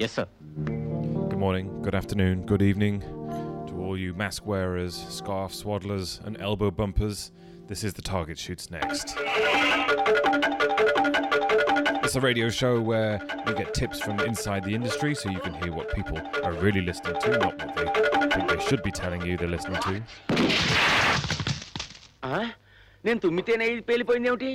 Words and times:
Yes, 0.00 0.12
sir. 0.12 0.26
Good 0.64 1.36
morning, 1.36 1.82
good 1.82 1.94
afternoon, 1.94 2.46
good 2.46 2.62
evening 2.62 3.00
to 3.68 3.74
all 3.82 3.98
you 3.98 4.14
mask 4.14 4.46
wearers, 4.46 4.94
scarf 5.10 5.52
swaddlers, 5.52 6.24
and 6.24 6.40
elbow 6.40 6.70
bumpers. 6.70 7.32
This 7.66 7.84
is 7.84 7.92
the 7.92 8.00
Target 8.00 8.38
Shoots 8.38 8.70
Next. 8.70 9.14
It's 12.02 12.16
a 12.16 12.20
radio 12.22 12.48
show 12.48 12.80
where 12.80 13.20
you 13.46 13.54
get 13.54 13.74
tips 13.74 14.00
from 14.00 14.20
inside 14.20 14.64
the 14.64 14.74
industry 14.74 15.14
so 15.14 15.28
you 15.28 15.40
can 15.40 15.52
hear 15.52 15.70
what 15.70 15.94
people 15.94 16.18
are 16.44 16.54
really 16.54 16.80
listening 16.80 17.20
to, 17.20 17.36
not 17.36 17.58
what 17.58 17.76
they 17.76 18.28
think 18.30 18.48
they 18.48 18.60
should 18.64 18.82
be 18.82 18.90
telling 18.90 19.20
you 19.20 19.36
they're 19.36 19.48
listening 19.48 19.82
to. 19.82 20.02
నేను 23.04 23.18
తుమ్మితేనే 23.24 23.66
పేలిపోయింది 23.88 24.28
ఏమిటి 24.30 24.50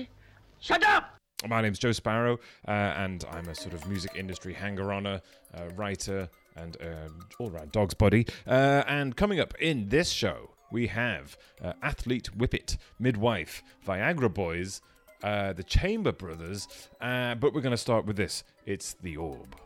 shut up 0.67 1.07
my 1.48 1.62
name's 1.62 1.78
Joe 1.78 1.92
Sparrow, 1.92 2.38
uh, 2.68 2.70
and 2.70 3.24
I'm 3.30 3.48
a 3.48 3.54
sort 3.54 3.72
of 3.72 3.88
music 3.88 4.12
industry 4.14 4.52
hanger-oner, 4.52 5.22
uh, 5.54 5.68
writer, 5.74 6.28
and 6.54 6.76
uh, 6.82 7.08
all-round 7.38 7.72
dog's 7.72 7.94
body. 7.94 8.26
Uh, 8.46 8.84
and 8.86 9.16
coming 9.16 9.40
up 9.40 9.54
in 9.58 9.88
this 9.88 10.10
show, 10.10 10.50
we 10.70 10.88
have 10.88 11.38
uh, 11.62 11.72
athlete 11.82 12.28
Whippet, 12.36 12.76
midwife, 12.98 13.62
Viagra 13.86 14.32
Boys, 14.32 14.82
uh, 15.22 15.54
the 15.54 15.64
Chamber 15.64 16.12
Brothers. 16.12 16.68
But 17.00 17.54
we're 17.54 17.62
going 17.62 17.70
to 17.70 17.78
start 17.78 18.04
with 18.04 18.16
this. 18.16 18.44
It's 18.66 18.92
the 18.92 19.16
Orb. 19.16 19.56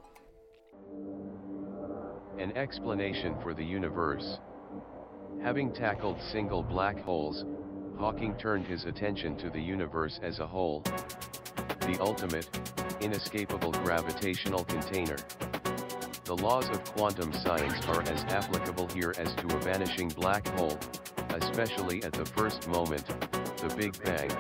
An 2.39 2.57
explanation 2.57 3.35
for 3.43 3.53
the 3.53 3.65
universe. 3.65 4.39
Having 5.43 5.73
tackled 5.73 6.21
single 6.31 6.63
black 6.63 7.01
holes, 7.01 7.45
Hawking 7.99 8.37
turned 8.37 8.67
his 8.67 8.85
attention 8.87 9.37
to 9.39 9.51
the 9.51 9.61
universe 9.61 10.19
as 10.23 10.39
a 10.39 10.47
whole. 10.47 10.85
The 11.87 11.99
ultimate, 12.01 12.49
inescapable 13.03 13.73
gravitational 13.73 14.65
container. 14.65 15.17
The 16.25 16.35
laws 16.35 16.69
of 16.71 16.83
quantum 16.95 17.33
science 17.33 17.87
are 17.89 18.01
as 18.03 18.25
applicable 18.33 18.89
here 18.89 19.13
as 19.19 19.35
to 19.35 19.55
a 19.55 19.61
vanishing 19.61 20.09
black 20.09 20.49
hole, 20.59 20.79
especially 21.35 22.03
at 22.03 22.13
the 22.13 22.25
first 22.25 22.67
moment, 22.69 23.07
the 23.59 23.75
Big 23.77 24.03
Bang. 24.03 24.31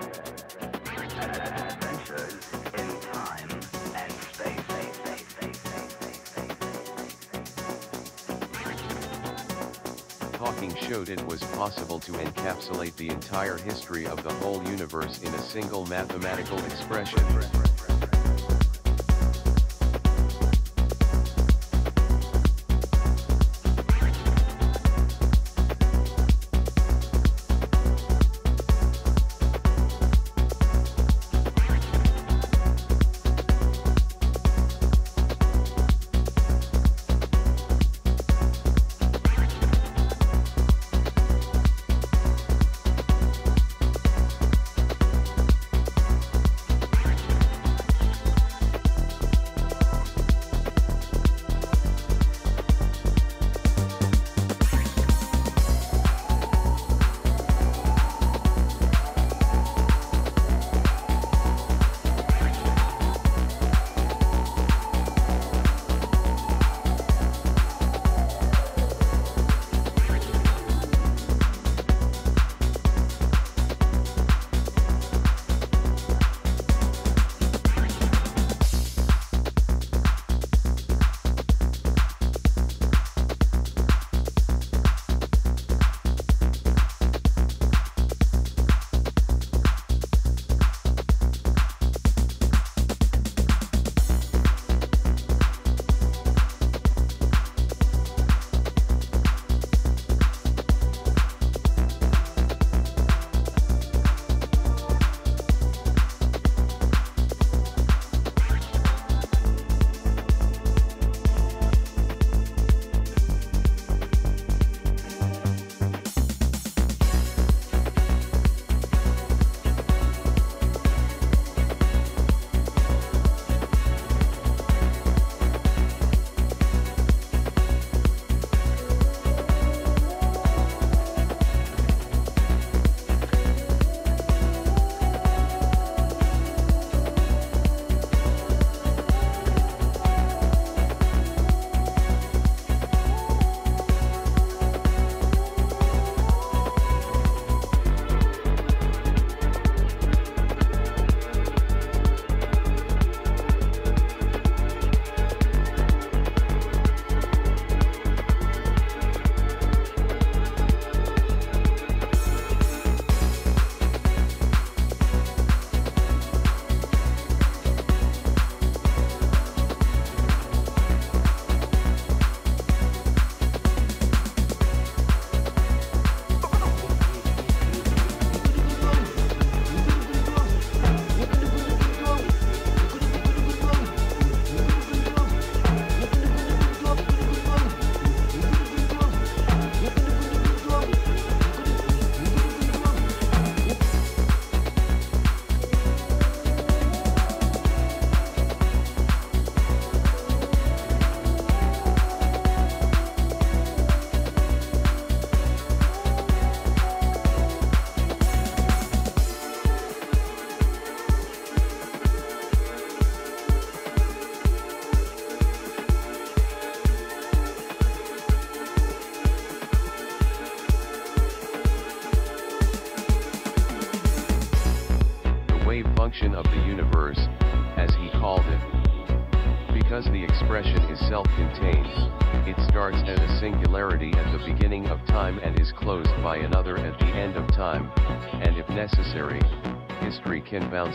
Showed 10.89 11.09
it 11.09 11.27
was 11.27 11.43
possible 11.57 11.99
to 11.99 12.13
encapsulate 12.13 12.95
the 12.97 13.09
entire 13.09 13.57
history 13.57 14.07
of 14.07 14.23
the 14.23 14.33
whole 14.35 14.63
universe 14.65 15.23
in 15.23 15.33
a 15.33 15.39
single 15.39 15.87
mathematical 15.87 16.59
expression. 16.67 17.73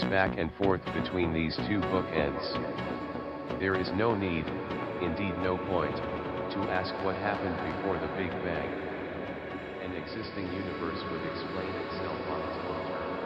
Back 0.04 0.38
and 0.38 0.52
forth 0.56 0.84
between 0.94 1.34
these 1.34 1.56
two 1.56 1.80
bookends. 1.80 3.60
There 3.60 3.76
is 3.76 3.92
no 3.92 4.16
need, 4.16 4.46
indeed 5.02 5.38
no 5.40 5.58
point, 5.58 5.96
to 5.96 6.60
ask 6.72 6.94
what 7.04 7.16
happened 7.16 7.56
before 7.76 7.98
the 8.00 8.08
Big 8.18 8.32
Bang. 8.44 8.70
An 9.84 9.96
existing 9.96 10.46
universe 10.54 11.04
would 11.12 11.26
explain 11.32 11.70
itself 11.86 12.18
on 12.30 12.42
its 12.42 12.58
own 12.68 12.86
terms. 12.88 13.20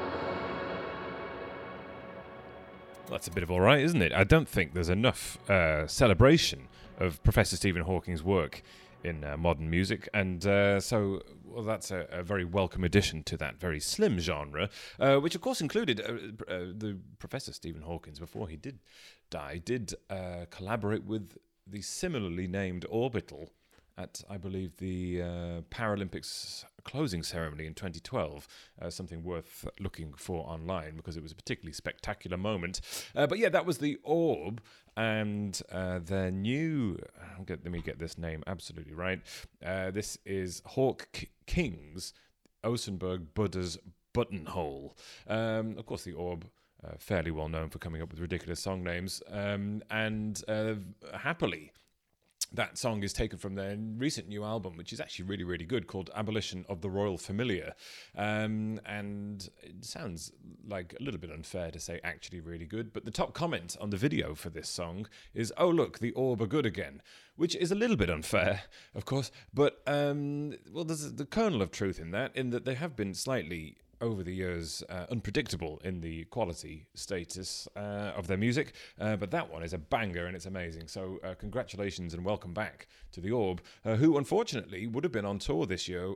That's 3.09 3.27
a 3.27 3.31
bit 3.31 3.43
of 3.43 3.51
all 3.51 3.61
right, 3.61 3.81
isn't 3.81 4.01
it? 4.01 4.11
I 4.13 4.23
don't 4.23 4.47
think 4.47 4.73
there's 4.73 4.89
enough 4.89 5.37
uh, 5.49 5.87
celebration 5.87 6.67
of 6.99 7.21
Professor 7.23 7.55
Stephen 7.55 7.83
Hawking's 7.83 8.23
work 8.23 8.63
in 9.03 9.23
uh, 9.23 9.37
modern 9.37 9.69
music, 9.69 10.09
and 10.13 10.45
uh, 10.45 10.79
so 10.79 11.21
well, 11.53 11.63
that's 11.63 11.91
a, 11.91 12.07
a 12.11 12.23
very 12.23 12.45
welcome 12.45 12.83
addition 12.83 13.23
to 13.23 13.37
that 13.37 13.59
very 13.59 13.79
slim 13.79 14.19
genre, 14.19 14.69
uh, 14.99 15.17
which 15.17 15.35
of 15.35 15.41
course 15.41 15.61
included 15.61 16.01
uh, 16.01 16.51
uh, 16.51 16.59
the 16.75 16.97
Professor 17.19 17.53
Stephen 17.53 17.81
Hawkins 17.81 18.19
before 18.19 18.47
he 18.47 18.57
did 18.57 18.79
die 19.29 19.59
did 19.63 19.93
uh, 20.09 20.45
collaborate 20.49 21.03
with 21.03 21.37
the 21.65 21.81
similarly 21.81 22.47
named 22.47 22.85
Orbital 22.89 23.49
at, 23.97 24.23
I 24.27 24.37
believe, 24.37 24.77
the 24.77 25.21
uh, 25.21 25.61
Paralympics 25.69 26.65
closing 26.83 27.21
ceremony 27.21 27.67
in 27.67 27.75
2012. 27.75 28.47
Uh, 28.81 28.89
something 28.89 29.23
worth 29.23 29.67
looking 29.79 30.13
for 30.17 30.47
online 30.47 30.95
because 30.97 31.15
it 31.15 31.21
was 31.23 31.31
a 31.31 31.35
particularly 31.35 31.73
spectacular 31.73 32.37
moment. 32.37 32.81
But 33.13 33.37
yeah, 33.37 33.49
that 33.49 33.65
was 33.67 33.77
the 33.77 33.99
Orb 34.03 34.61
and 34.97 35.61
uh, 35.71 35.99
their 35.99 36.31
new. 36.31 36.97
Get, 37.45 37.63
let 37.63 37.71
me 37.71 37.81
get 37.81 37.99
this 37.99 38.17
name 38.17 38.43
absolutely 38.47 38.93
right. 38.93 39.19
Uh, 39.65 39.91
this 39.91 40.17
is 40.25 40.61
Hawk 40.65 41.07
K- 41.13 41.29
Kings, 41.45 42.13
Osenberg 42.63 43.27
Buddha's 43.33 43.77
Buttonhole. 44.13 44.95
Um, 45.27 45.77
of 45.77 45.85
course, 45.85 46.03
the 46.03 46.13
Orb. 46.13 46.45
Uh, 46.85 46.95
fairly 46.97 47.31
well 47.31 47.47
known 47.47 47.69
for 47.69 47.79
coming 47.79 48.01
up 48.01 48.11
with 48.11 48.19
ridiculous 48.19 48.59
song 48.59 48.83
names, 48.83 49.23
um, 49.31 49.81
and 49.89 50.43
uh, 50.49 50.73
happily, 51.17 51.71
that 52.53 52.77
song 52.77 53.01
is 53.03 53.13
taken 53.13 53.39
from 53.39 53.55
their 53.55 53.75
recent 53.97 54.27
new 54.27 54.43
album, 54.43 54.77
which 54.77 54.93
is 54.93 54.99
actually 54.99 55.25
really, 55.25 55.43
really 55.43 55.65
good, 55.65 55.87
called 55.87 56.11
Abolition 56.15 56.65
of 56.69 56.81
the 56.81 56.89
Royal 56.89 57.17
Familia. 57.17 57.75
Um, 58.15 58.79
and 58.85 59.49
it 59.61 59.83
sounds 59.83 60.31
like 60.67 60.95
a 60.99 61.03
little 61.03 61.19
bit 61.19 61.31
unfair 61.31 61.71
to 61.71 61.79
say 61.79 61.99
actually 62.03 62.41
really 62.41 62.65
good, 62.65 62.93
but 62.93 63.05
the 63.05 63.11
top 63.11 63.33
comment 63.33 63.75
on 63.81 63.89
the 63.89 63.97
video 63.97 64.35
for 64.35 64.49
this 64.49 64.69
song 64.69 65.07
is, 65.33 65.51
oh, 65.57 65.69
look, 65.69 65.99
the 65.99 66.11
orb 66.11 66.41
are 66.41 66.47
good 66.47 66.65
again, 66.65 67.01
which 67.35 67.55
is 67.55 67.71
a 67.71 67.75
little 67.75 67.97
bit 67.97 68.09
unfair, 68.09 68.63
of 68.93 69.05
course. 69.05 69.31
But, 69.53 69.81
um, 69.87 70.53
well, 70.71 70.85
there's 70.85 71.13
the 71.13 71.25
kernel 71.25 71.61
of 71.61 71.71
truth 71.71 71.99
in 71.99 72.11
that, 72.11 72.35
in 72.35 72.51
that 72.51 72.65
they 72.65 72.75
have 72.75 72.95
been 72.95 73.15
slightly 73.15 73.77
over 74.03 74.21
the 74.21 74.33
years 74.33 74.83
uh, 74.89 75.05
unpredictable 75.09 75.81
in 75.83 76.01
the 76.01 76.25
quality 76.25 76.85
status 76.93 77.67
uh, 77.75 78.11
of 78.15 78.27
their 78.27 78.37
music, 78.37 78.73
uh, 78.99 79.15
but 79.15 79.31
that 79.31 79.49
one 79.49 79.63
is 79.63 79.73
a 79.73 79.77
banger 79.77 80.25
and 80.25 80.35
it's 80.35 80.45
amazing. 80.45 80.87
So, 80.87 81.19
uh, 81.23 81.33
congratulations 81.35 82.13
and 82.13 82.25
welcome 82.25 82.53
back 82.53 82.87
to 83.13 83.21
the 83.21 83.31
Orb, 83.31 83.61
uh, 83.85 83.95
who 83.95 84.17
unfortunately 84.17 84.85
would 84.87 85.03
have 85.03 85.13
been 85.13 85.25
on 85.25 85.39
tour 85.39 85.65
this 85.65 85.87
year 85.87 86.13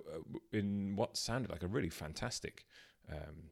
in 0.52 0.96
what 0.96 1.16
sounded 1.16 1.50
like 1.50 1.64
a 1.64 1.68
really 1.68 1.90
fantastic. 1.90 2.66
Um, 3.10 3.52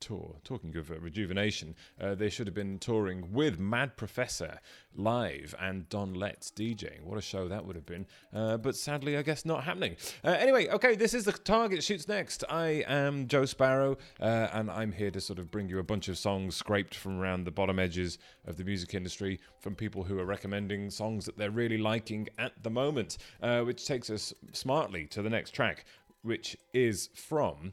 Tour. 0.00 0.36
Talking 0.44 0.76
of 0.76 0.90
uh, 0.90 0.98
rejuvenation, 0.98 1.74
uh, 2.00 2.14
they 2.14 2.28
should 2.28 2.46
have 2.46 2.54
been 2.54 2.78
touring 2.78 3.32
with 3.32 3.58
Mad 3.58 3.96
Professor 3.96 4.60
live 4.94 5.54
and 5.60 5.88
Don 5.88 6.14
Letts 6.14 6.50
DJing. 6.50 7.04
What 7.04 7.18
a 7.18 7.22
show 7.22 7.48
that 7.48 7.64
would 7.66 7.76
have 7.76 7.86
been. 7.86 8.06
Uh, 8.32 8.56
but 8.56 8.76
sadly, 8.76 9.16
I 9.16 9.22
guess 9.22 9.44
not 9.44 9.64
happening. 9.64 9.96
Uh, 10.24 10.30
anyway, 10.30 10.68
okay, 10.68 10.94
this 10.94 11.14
is 11.14 11.24
the 11.24 11.32
Target 11.32 11.82
Shoots 11.82 12.08
Next. 12.08 12.44
I 12.48 12.84
am 12.86 13.26
Joe 13.28 13.44
Sparrow, 13.44 13.96
uh, 14.20 14.48
and 14.52 14.70
I'm 14.70 14.92
here 14.92 15.10
to 15.10 15.20
sort 15.20 15.38
of 15.38 15.50
bring 15.50 15.68
you 15.68 15.78
a 15.78 15.84
bunch 15.84 16.08
of 16.08 16.18
songs 16.18 16.56
scraped 16.56 16.94
from 16.94 17.18
around 17.18 17.44
the 17.44 17.50
bottom 17.50 17.78
edges 17.78 18.18
of 18.46 18.56
the 18.56 18.64
music 18.64 18.94
industry 18.94 19.40
from 19.60 19.74
people 19.74 20.04
who 20.04 20.18
are 20.18 20.26
recommending 20.26 20.90
songs 20.90 21.24
that 21.24 21.36
they're 21.36 21.50
really 21.50 21.78
liking 21.78 22.28
at 22.38 22.62
the 22.62 22.70
moment, 22.70 23.18
uh, 23.42 23.60
which 23.62 23.86
takes 23.86 24.10
us 24.10 24.32
smartly 24.52 25.06
to 25.06 25.22
the 25.22 25.30
next 25.30 25.52
track, 25.52 25.84
which 26.22 26.56
is 26.72 27.10
from 27.14 27.72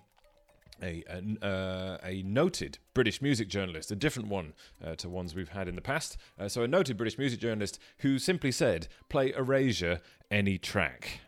a, 0.81 1.03
a, 1.09 1.45
uh, 1.45 1.97
a 2.03 2.23
noted 2.23 2.79
British 2.93 3.21
music 3.21 3.47
journalist, 3.47 3.91
a 3.91 3.95
different 3.95 4.29
one 4.29 4.53
uh, 4.83 4.95
to 4.95 5.09
ones 5.09 5.35
we've 5.35 5.49
had 5.49 5.67
in 5.67 5.75
the 5.75 5.81
past. 5.81 6.17
Uh, 6.39 6.47
so, 6.47 6.63
a 6.63 6.67
noted 6.67 6.97
British 6.97 7.17
music 7.17 7.39
journalist 7.39 7.79
who 7.99 8.19
simply 8.19 8.51
said, 8.51 8.87
play 9.09 9.33
Erasure 9.33 9.99
any 10.29 10.57
track. 10.57 11.21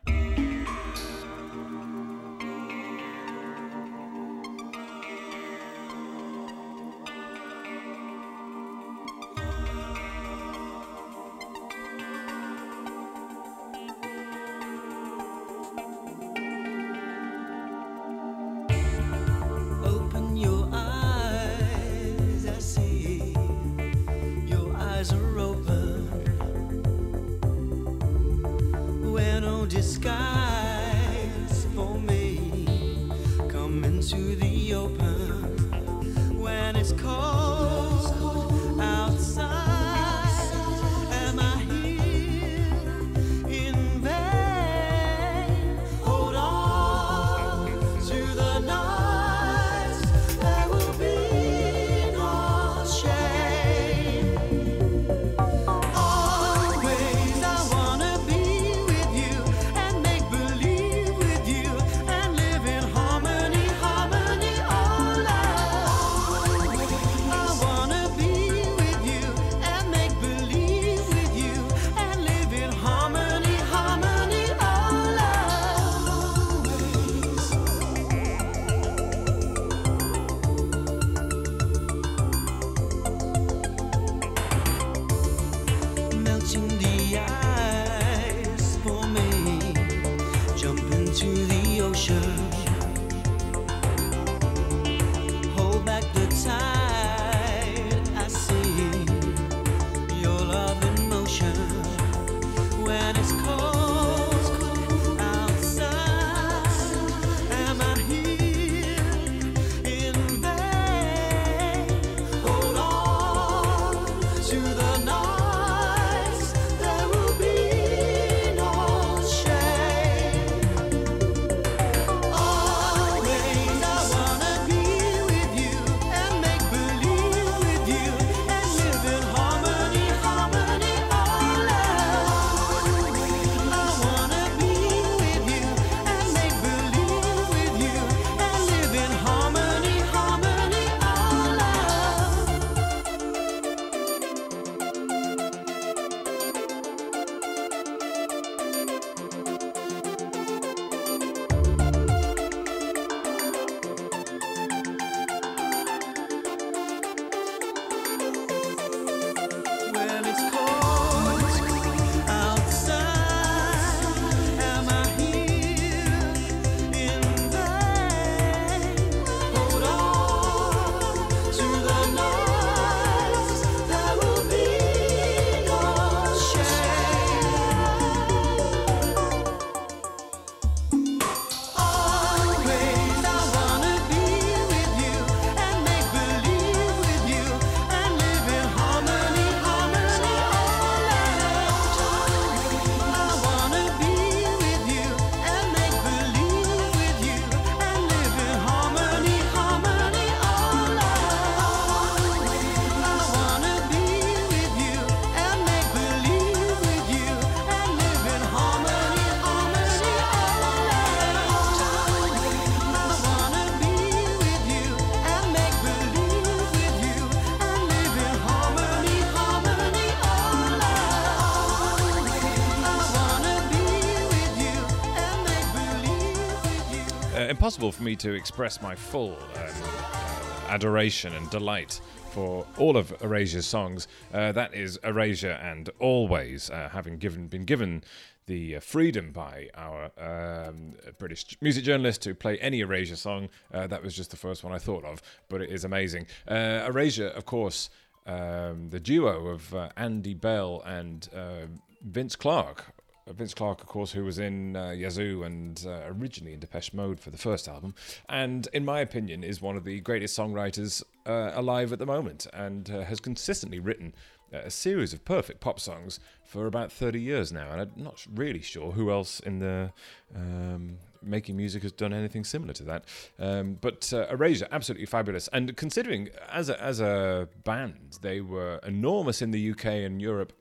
Impossible 227.83 227.91
for 227.91 228.03
me 228.03 228.15
to 228.15 228.33
express 228.33 228.81
my 228.81 228.95
full 228.95 229.31
um, 229.31 229.37
uh, 229.57 230.65
adoration 230.69 231.33
and 231.33 231.49
delight 231.49 231.99
for 232.31 232.65
all 232.77 232.95
of 232.95 233.13
Erasure's 233.21 233.65
songs. 233.65 234.07
Uh, 234.33 234.53
that 234.53 234.73
is 234.73 234.97
Erasure 235.03 235.51
and 235.61 235.89
Always, 235.99 236.69
uh, 236.69 236.87
having 236.93 237.17
given 237.17 237.47
been 237.47 237.65
given 237.65 238.01
the 238.45 238.77
uh, 238.77 238.79
freedom 238.79 239.33
by 239.33 239.69
our 239.75 240.11
um, 240.17 240.93
British 241.17 241.57
music 241.59 241.83
journalist 241.83 242.21
to 242.21 242.33
play 242.33 242.57
any 242.59 242.79
Erasure 242.79 243.17
song. 243.17 243.49
Uh, 243.73 243.85
that 243.87 244.01
was 244.01 244.15
just 244.15 244.31
the 244.31 244.37
first 244.37 244.63
one 244.63 244.71
I 244.71 244.77
thought 244.79 245.03
of, 245.03 245.21
but 245.49 245.61
it 245.61 245.69
is 245.69 245.83
amazing. 245.83 246.27
Uh, 246.47 246.85
Erasure, 246.87 247.27
of 247.27 247.45
course, 247.45 247.89
um, 248.25 248.91
the 248.91 248.99
duo 249.01 249.47
of 249.47 249.73
uh, 249.73 249.89
Andy 249.97 250.33
Bell 250.33 250.81
and 250.85 251.27
uh, 251.35 251.67
Vince 252.01 252.37
Clarke. 252.37 252.92
Uh, 253.27 253.33
Vince 253.33 253.53
Clarke, 253.53 253.81
of 253.81 253.87
course, 253.87 254.11
who 254.11 254.25
was 254.25 254.39
in 254.39 254.75
uh, 254.75 254.91
Yazoo 254.91 255.43
and 255.43 255.83
uh, 255.87 256.01
originally 256.07 256.53
in 256.53 256.59
Depeche 256.59 256.93
Mode 256.93 257.19
for 257.19 257.29
the 257.29 257.37
first 257.37 257.67
album, 257.67 257.95
and 258.27 258.67
in 258.73 258.83
my 258.83 258.99
opinion, 258.99 259.43
is 259.43 259.61
one 259.61 259.77
of 259.77 259.83
the 259.83 259.99
greatest 260.01 260.37
songwriters 260.37 261.03
uh, 261.25 261.51
alive 261.53 261.93
at 261.93 261.99
the 261.99 262.05
moment, 262.05 262.47
and 262.53 262.89
uh, 262.89 263.01
has 263.01 263.19
consistently 263.19 263.79
written 263.79 264.13
uh, 264.53 264.57
a 264.59 264.69
series 264.69 265.13
of 265.13 265.23
perfect 265.23 265.61
pop 265.61 265.79
songs 265.79 266.19
for 266.43 266.67
about 266.67 266.91
30 266.91 267.19
years 267.19 267.51
now. 267.51 267.71
And 267.71 267.81
I'm 267.81 267.91
not 267.95 268.25
really 268.33 268.61
sure 268.61 268.91
who 268.91 269.09
else 269.09 269.39
in 269.39 269.59
the 269.59 269.91
um, 270.35 270.97
making 271.21 271.55
music 271.55 271.83
has 271.83 271.93
done 271.93 272.13
anything 272.13 272.43
similar 272.43 272.73
to 272.73 272.83
that. 272.83 273.05
Um, 273.39 273.77
but 273.79 274.11
Erasure, 274.11 274.67
absolutely 274.71 275.05
fabulous. 275.05 275.47
And 275.53 275.75
considering 275.77 276.29
as 276.51 276.69
a, 276.69 276.81
as 276.83 276.99
a 276.99 277.47
band, 277.63 278.19
they 278.21 278.41
were 278.41 278.79
enormous 278.83 279.41
in 279.41 279.51
the 279.51 279.71
UK 279.71 279.85
and 279.85 280.21
Europe 280.21 280.53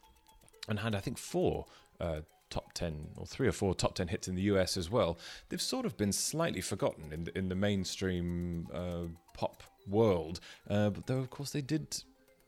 and 0.69 0.78
had, 0.78 0.95
I 0.95 1.00
think, 1.00 1.19
four. 1.19 1.66
Uh, 2.00 2.21
Top 2.52 2.75
10 2.75 3.09
or 3.16 3.25
three 3.25 3.49
or 3.49 3.52
four 3.52 3.75
top 3.75 3.94
10 3.94 4.09
hits 4.09 4.28
in 4.28 4.35
the 4.35 4.42
US 4.42 4.76
as 4.76 4.90
well. 4.90 5.16
They've 5.49 5.61
sort 5.61 5.87
of 5.87 5.97
been 5.97 6.12
slightly 6.12 6.61
forgotten 6.61 7.11
in 7.11 7.25
the, 7.25 7.38
in 7.38 7.49
the 7.49 7.54
mainstream 7.54 8.68
uh, 8.75 9.04
pop 9.32 9.62
world, 9.88 10.38
uh, 10.68 10.90
but 10.90 11.06
though, 11.06 11.18
of 11.18 11.30
course, 11.30 11.50
they 11.50 11.62
did 11.62 12.02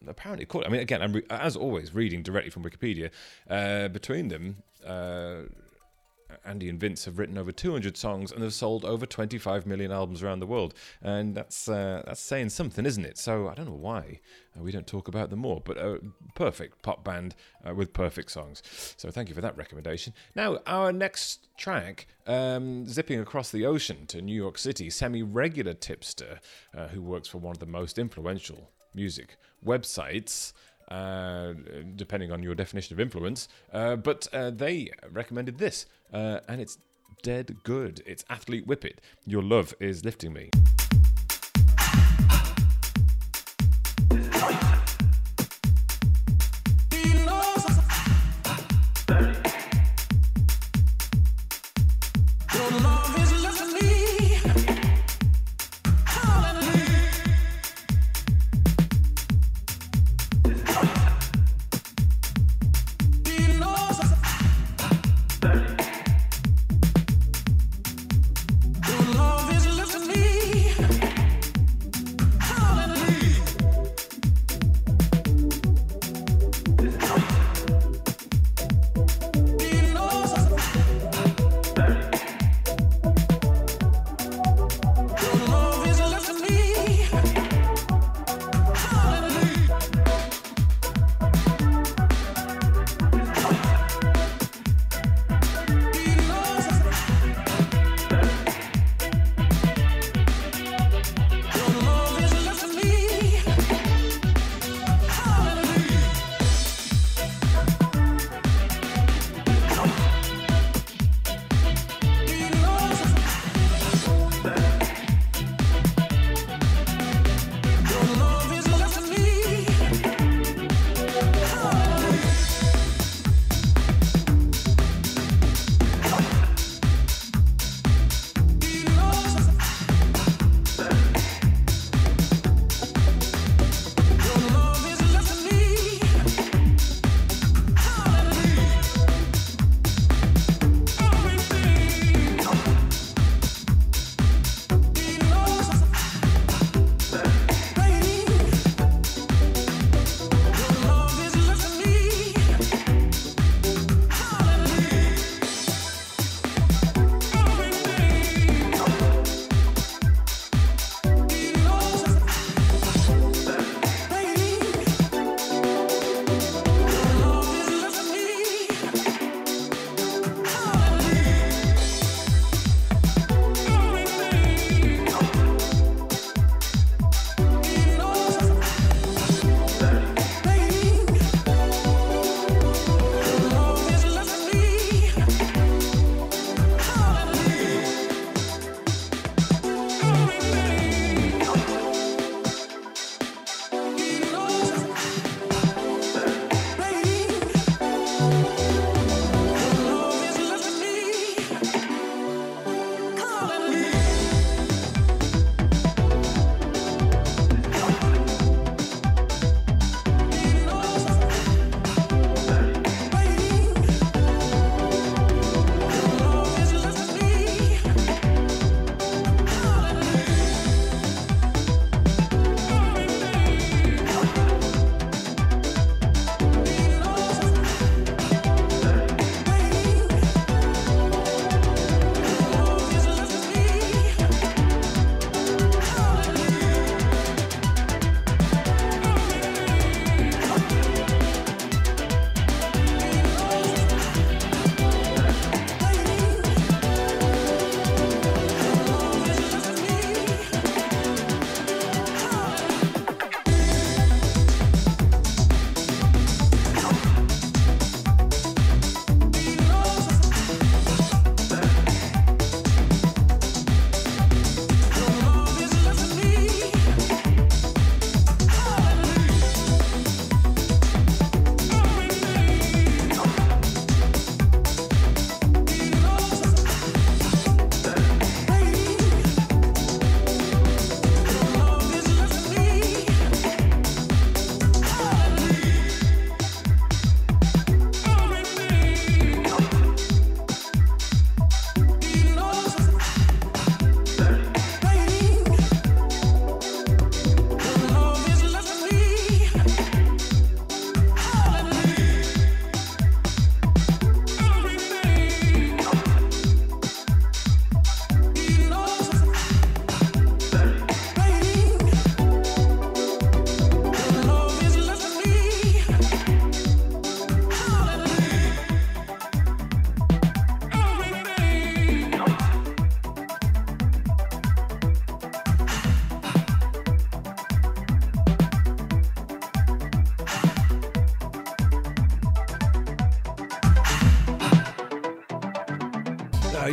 apparently 0.07 0.45
caught. 0.45 0.67
I 0.67 0.69
mean, 0.69 0.83
again, 0.83 1.01
I'm 1.01 1.15
re- 1.15 1.27
as 1.31 1.57
always 1.57 1.95
reading 1.95 2.23
directly 2.23 2.51
from 2.51 2.65
Wikipedia. 2.65 3.11
Uh, 3.49 3.89
between 3.89 4.29
them, 4.29 4.57
uh, 4.87 5.45
Andy 6.45 6.69
and 6.69 6.79
Vince 6.79 7.05
have 7.05 7.19
written 7.19 7.39
over 7.39 7.53
200 7.53 7.97
songs 7.97 8.33
and 8.33 8.43
have 8.43 8.55
sold 8.55 8.85
over 8.85 9.07
25 9.07 9.67
million 9.67 9.91
albums 9.91 10.23
around 10.23 10.41
the 10.41 10.47
world, 10.47 10.75
and 11.03 11.35
that's 11.35 11.69
uh, 11.69 12.03
that's 12.07 12.21
saying 12.21 12.51
something, 12.51 12.87
isn't 12.87 13.05
it? 13.05 13.19
So 13.19 13.49
I 13.49 13.55
don't 13.55 13.67
know 13.67 13.73
why 13.73 14.21
uh, 14.57 14.63
we 14.63 14.73
don't 14.73 14.87
talk 14.87 15.09
about 15.09 15.31
them 15.31 15.41
more, 15.41 15.61
but 15.65 15.77
a 15.77 16.01
perfect 16.35 16.83
pop 16.83 17.05
band 17.05 17.35
uh, 17.67 17.75
with 17.75 17.93
perfect 17.93 18.31
songs. 18.31 18.63
So 18.97 19.11
thank 19.11 19.29
you 19.29 19.35
for 19.35 19.41
that 19.41 19.57
recommendation. 19.57 20.15
Now 20.35 20.59
our 20.67 20.93
next 20.93 21.49
track, 21.57 22.07
um, 22.27 22.87
zipping 22.87 23.21
across 23.21 23.51
the 23.51 23.67
ocean 23.67 24.07
to 24.09 24.23
New 24.23 24.35
York 24.37 24.59
City, 24.59 24.91
semi-regular 24.91 25.75
tipster 25.75 26.41
uh, 26.77 26.89
who 26.89 27.03
works 27.03 27.29
for 27.29 27.39
one 27.39 27.53
of 27.53 27.61
the 27.61 27.67
most 27.67 27.99
influential 27.99 28.71
music 28.95 29.37
websites. 29.65 30.53
Uh, 30.89 31.55
depending 31.97 32.31
on 32.31 32.43
your 32.43 32.55
definition 32.55 32.95
of 32.95 33.01
influence, 33.01 33.49
uh, 33.73 33.97
but 33.97 34.29
uh, 34.35 34.51
they 34.51 34.91
recommended 35.11 35.57
this, 35.57 35.87
uh, 36.13 36.41
and 36.47 36.61
it's 36.61 36.77
dead 37.23 37.57
good. 37.65 38.03
It's 38.05 38.23
Athlete 38.29 38.67
Whippet. 38.67 38.99
Your 39.25 39.43
love 39.43 39.75
is 39.81 40.05
lifting 40.05 40.35
me. 40.35 40.51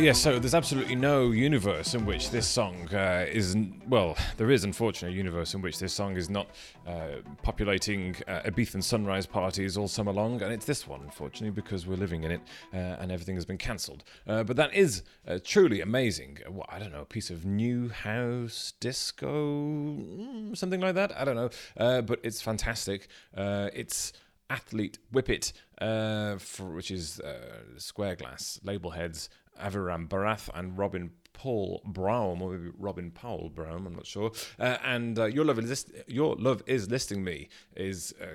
Yeah, 0.02 0.12
so 0.12 0.40
there's 0.40 0.54
absolutely 0.54 0.96
no 0.96 1.30
universe 1.30 1.94
in 1.94 2.04
which 2.04 2.30
this 2.30 2.44
song 2.44 2.92
uh, 2.92 3.24
isn't. 3.30 3.86
Well, 3.88 4.16
there 4.36 4.50
is 4.50 4.64
unfortunately 4.64 5.14
a 5.14 5.16
universe 5.16 5.54
in 5.54 5.62
which 5.62 5.78
this 5.78 5.92
song 5.92 6.16
is 6.16 6.28
not 6.28 6.48
uh, 6.88 7.20
populating 7.44 8.16
uh, 8.26 8.40
Ibethan 8.44 8.82
sunrise 8.82 9.26
parties 9.26 9.76
all 9.76 9.86
summer 9.86 10.10
long, 10.10 10.42
and 10.42 10.52
it's 10.52 10.66
this 10.66 10.88
one, 10.88 11.02
unfortunately, 11.02 11.50
because 11.50 11.86
we're 11.86 11.94
living 11.94 12.24
in 12.24 12.32
it 12.32 12.40
uh, 12.74 12.76
and 12.98 13.12
everything 13.12 13.36
has 13.36 13.44
been 13.44 13.58
cancelled. 13.58 14.02
Uh, 14.26 14.42
but 14.42 14.56
that 14.56 14.74
is 14.74 15.04
uh, 15.28 15.38
truly 15.44 15.80
amazing. 15.80 16.38
What, 16.48 16.66
I 16.72 16.80
don't 16.80 16.90
know, 16.90 17.02
a 17.02 17.06
piece 17.06 17.30
of 17.30 17.46
new 17.46 17.88
house 17.88 18.72
disco, 18.80 19.28
mm, 19.28 20.56
something 20.56 20.80
like 20.80 20.96
that. 20.96 21.16
I 21.16 21.24
don't 21.24 21.36
know, 21.36 22.02
but 22.02 22.18
it's 22.24 22.42
fantastic. 22.42 23.06
It's 23.36 24.12
Athlete 24.52 24.98
Whippet, 25.12 25.52
uh, 25.80 26.36
for, 26.36 26.66
which 26.74 26.90
is 26.90 27.20
uh, 27.20 27.62
Squareglass, 27.78 28.44
label 28.62 28.90
heads 28.90 29.30
Aviram 29.58 30.08
Barath 30.08 30.50
and 30.54 30.76
Robin 30.76 31.10
Paul 31.32 31.80
Brown, 31.86 32.42
or 32.42 32.50
maybe 32.50 32.70
Robin 32.78 33.10
Powell 33.10 33.48
Brown, 33.48 33.86
I'm 33.86 33.94
not 33.94 34.06
sure. 34.06 34.30
Uh, 34.58 34.76
and 34.84 35.18
uh, 35.18 35.24
Your 35.24 35.46
Love 35.46 35.58
is 35.58 35.68
List- 35.70 35.92
Your 36.06 36.36
Love 36.36 36.62
is 36.66 36.90
Listing 36.90 37.24
Me 37.24 37.48
is 37.74 38.14
uh, 38.20 38.26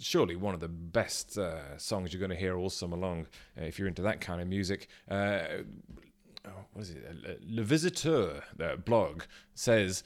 surely 0.00 0.34
one 0.34 0.54
of 0.54 0.60
the 0.60 0.68
best 0.68 1.38
uh, 1.38 1.78
songs 1.78 2.12
you're 2.12 2.20
going 2.26 2.36
to 2.36 2.44
hear 2.44 2.56
all 2.58 2.70
summer 2.70 2.96
long 2.96 3.26
uh, 3.56 3.64
if 3.64 3.78
you're 3.78 3.88
into 3.88 4.02
that 4.02 4.20
kind 4.20 4.40
of 4.40 4.48
music. 4.48 4.88
Uh, 5.08 5.40
oh, 6.46 6.64
what 6.72 6.82
is 6.82 6.90
it? 6.90 7.40
Le 7.46 7.62
Visiteur 7.62 8.42
blog 8.84 9.22
says 9.54 10.02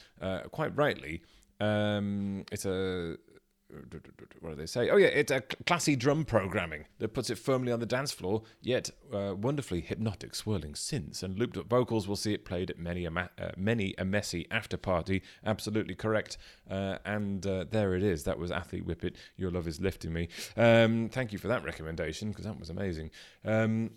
quite 0.50 0.76
rightly. 0.76 1.22
Um, 1.60 2.44
it's 2.52 2.66
a 2.66 3.16
what 4.40 4.50
do 4.50 4.56
they 4.56 4.66
say? 4.66 4.90
Oh 4.90 4.96
yeah, 4.96 5.08
it's 5.08 5.32
a 5.32 5.40
classy 5.40 5.96
drum 5.96 6.24
programming 6.24 6.84
that 6.98 7.14
puts 7.14 7.30
it 7.30 7.38
firmly 7.38 7.72
on 7.72 7.80
the 7.80 7.86
dance 7.86 8.12
floor, 8.12 8.42
yet 8.60 8.90
uh, 9.12 9.34
wonderfully 9.34 9.80
hypnotic 9.80 10.34
swirling 10.34 10.72
synths 10.72 11.22
and 11.22 11.38
looped 11.38 11.56
up 11.56 11.68
vocals. 11.68 12.06
We'll 12.06 12.16
see 12.16 12.34
it 12.34 12.44
played 12.44 12.70
at 12.70 12.78
many 12.78 13.04
a 13.04 13.10
ma- 13.10 13.28
uh, 13.38 13.50
many 13.56 13.94
a 13.98 14.04
messy 14.04 14.46
after 14.50 14.76
party. 14.76 15.22
Absolutely 15.44 15.94
correct. 15.94 16.38
Uh, 16.70 16.98
and 17.04 17.46
uh, 17.46 17.64
there 17.70 17.94
it 17.94 18.02
is. 18.02 18.24
That 18.24 18.38
was 18.38 18.50
Athlete 18.50 18.86
Whippet. 18.86 19.16
Your 19.36 19.50
love 19.50 19.68
is 19.68 19.80
lifting 19.80 20.12
me. 20.12 20.28
Um, 20.56 21.08
thank 21.08 21.32
you 21.32 21.38
for 21.38 21.48
that 21.48 21.64
recommendation 21.64 22.30
because 22.30 22.44
that 22.44 22.58
was 22.58 22.70
amazing. 22.70 23.10
Um, 23.44 23.90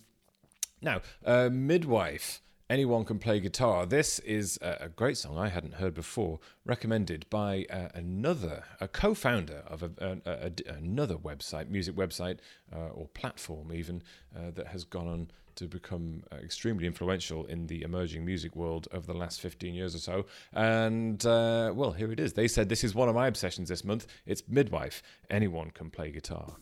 now, 0.81 1.01
uh, 1.25 1.49
Midwife. 1.51 2.41
Anyone 2.69 3.05
can 3.05 3.17
play 3.17 3.39
guitar. 3.39 3.85
This 3.85 4.19
is 4.19 4.59
a, 4.61 4.89
great 4.93 5.15
song 5.15 5.37
I 5.37 5.47
hadn't 5.47 5.75
heard 5.75 5.93
before, 5.93 6.39
recommended 6.65 7.25
by 7.29 7.65
uh, 7.69 7.87
another, 7.93 8.63
a 8.81 8.89
co-founder 8.89 9.63
of 9.67 9.83
a, 9.83 9.91
a, 9.99 10.17
a- 10.29 10.51
a- 10.69 10.73
another 10.73 11.15
website, 11.15 11.69
music 11.69 11.95
website 11.95 12.39
uh, 12.75 12.89
or 12.89 13.07
platform 13.07 13.71
even, 13.71 14.03
uh, 14.35 14.51
that 14.53 14.67
has 14.67 14.83
gone 14.83 15.07
on 15.07 15.31
to 15.55 15.65
become 15.69 16.23
uh, 16.29 16.35
extremely 16.35 16.85
influential 16.85 17.45
in 17.45 17.67
the 17.67 17.83
emerging 17.83 18.25
music 18.25 18.53
world 18.53 18.89
over 18.91 19.07
the 19.07 19.17
last 19.17 19.39
15 19.39 19.73
years 19.73 19.95
or 19.95 19.99
so. 19.99 20.25
And, 20.51 21.25
uh, 21.25 21.71
well, 21.73 21.93
here 21.93 22.11
it 22.11 22.19
is. 22.19 22.33
They 22.33 22.49
said 22.49 22.67
this 22.67 22.83
is 22.83 22.93
one 22.93 23.07
of 23.07 23.15
my 23.15 23.27
obsessions 23.27 23.69
this 23.69 23.85
month. 23.85 24.07
It's 24.25 24.43
Midwife. 24.45 25.01
Anyone 25.29 25.71
can 25.71 25.89
play 25.89 26.11
guitar. 26.11 26.55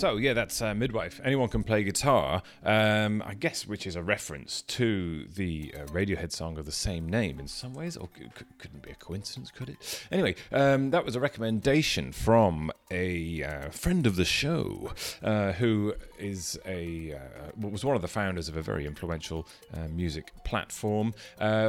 So 0.00 0.16
yeah, 0.16 0.32
that's 0.32 0.62
uh, 0.62 0.72
midwife. 0.72 1.20
Anyone 1.22 1.50
can 1.50 1.62
play 1.62 1.84
guitar. 1.84 2.42
Um, 2.64 3.22
I 3.26 3.34
guess 3.34 3.66
which 3.66 3.86
is 3.86 3.96
a 3.96 4.02
reference 4.02 4.62
to 4.62 5.26
the 5.26 5.74
uh, 5.76 5.84
Radiohead 5.88 6.32
song 6.32 6.56
of 6.56 6.64
the 6.64 6.72
same 6.72 7.06
name 7.06 7.38
in 7.38 7.46
some 7.46 7.74
ways, 7.74 7.98
or 7.98 8.08
c- 8.16 8.24
couldn't 8.56 8.80
be 8.80 8.92
a 8.92 8.94
coincidence, 8.94 9.50
could 9.50 9.68
it? 9.68 10.06
Anyway, 10.10 10.36
um, 10.52 10.90
that 10.92 11.04
was 11.04 11.16
a 11.16 11.20
recommendation 11.20 12.12
from 12.12 12.72
a 12.90 13.42
uh, 13.42 13.68
friend 13.68 14.06
of 14.06 14.16
the 14.16 14.24
show 14.24 14.90
uh, 15.22 15.52
who 15.52 15.92
is 16.18 16.58
a 16.64 17.12
uh, 17.12 17.50
was 17.68 17.84
one 17.84 17.94
of 17.94 18.00
the 18.00 18.08
founders 18.08 18.48
of 18.48 18.56
a 18.56 18.62
very 18.62 18.86
influential 18.86 19.46
uh, 19.74 19.86
music 19.88 20.32
platform. 20.44 21.12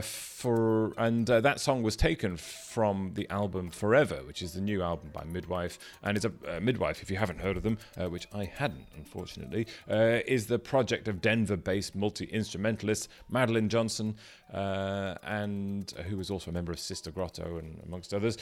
For 0.01 0.93
and 0.97 1.27
that 1.27 1.59
song 1.59 1.83
was 1.83 1.97
taken 1.97 2.37
from 2.37 3.11
the 3.15 3.29
album 3.29 3.71
Forever, 3.71 4.21
which 4.25 4.41
is 4.41 4.53
the 4.53 4.61
new 4.61 4.81
album 4.81 5.09
by 5.11 5.25
Midwife, 5.25 5.77
and 6.01 6.15
it's 6.15 6.25
a 6.25 6.61
Midwife. 6.61 7.01
If 7.01 7.11
you 7.11 7.17
haven't 7.17 7.41
heard 7.41 7.57
of 7.57 7.63
them, 7.63 7.77
uh, 8.01 8.09
which 8.21 8.33
I 8.33 8.45
hadn't, 8.45 8.87
unfortunately, 8.95 9.67
uh, 9.89 10.19
is 10.27 10.47
the 10.47 10.59
project 10.59 11.07
of 11.07 11.21
Denver-based 11.21 11.95
multi-instrumentalist 11.95 13.09
Madeline 13.29 13.69
Johnson, 13.69 14.15
uh, 14.53 15.15
and 15.23 15.91
who 16.07 16.17
was 16.17 16.29
also 16.29 16.51
a 16.51 16.53
member 16.53 16.71
of 16.71 16.79
Sister 16.79 17.11
Grotto 17.11 17.57
and 17.57 17.79
amongst 17.85 18.13
others. 18.13 18.37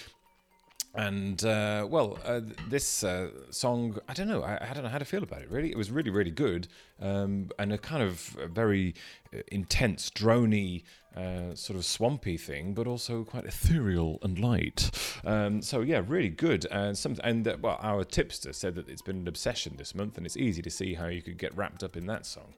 And 0.96 1.46
uh, 1.46 1.88
well, 1.89 2.18
uh, 2.26 2.42
this 2.68 3.04
uh, 3.04 3.30
song, 3.52 4.00
I 4.08 4.13
don't 4.13 4.28
know, 4.28 4.42
I, 4.42 4.70
I 4.70 4.74
don't 4.74 4.84
know 4.84 4.89
how 4.89 4.98
to 4.98 5.06
feel 5.06 5.24
about 5.24 5.44
it. 5.44 5.52
Really, 5.52 5.70
it 5.70 5.78
was 5.78 5.92
really, 5.92 6.10
really 6.10 6.32
good, 6.32 6.68
um, 7.00 7.50
and 7.60 7.72
a 7.72 7.78
kind 7.78 8.02
of 8.02 8.36
a 8.42 8.48
very 8.48 8.96
uh, 9.34 9.39
intense, 9.52 10.10
drony, 10.10 10.84
uh, 11.15 11.56
sort 11.56 11.78
of 11.78 11.86
swampy 11.86 12.38
thing, 12.38 12.74
but 12.74 12.88
also 12.88 13.24
quite 13.24 13.45
ethereal 13.45 14.19
and 14.22 14.39
light. 14.39 14.91
Um, 15.26 15.62
so 15.62 15.82
yeah, 15.82 16.02
really 16.06 16.30
good. 16.30 16.65
And 16.72 16.98
some, 16.98 17.15
and 17.24 17.48
uh, 17.48 17.58
well, 17.62 17.78
our 17.82 18.04
tipster 18.04 18.54
said 18.54 18.76
that 18.76 18.89
it's 18.89 19.02
been 19.02 19.17
an 19.17 19.28
obsession 19.28 19.76
this 19.78 19.95
month, 19.95 20.17
and 20.17 20.26
it's 20.26 20.38
easy 20.38 20.62
to 20.62 20.69
see 20.69 20.93
how 20.93 21.08
you 21.08 21.22
could 21.22 21.38
get 21.38 21.56
wrapped 21.56 21.84
up 21.84 21.98
in 21.98 22.06
that 22.08 22.26
song. 22.26 22.54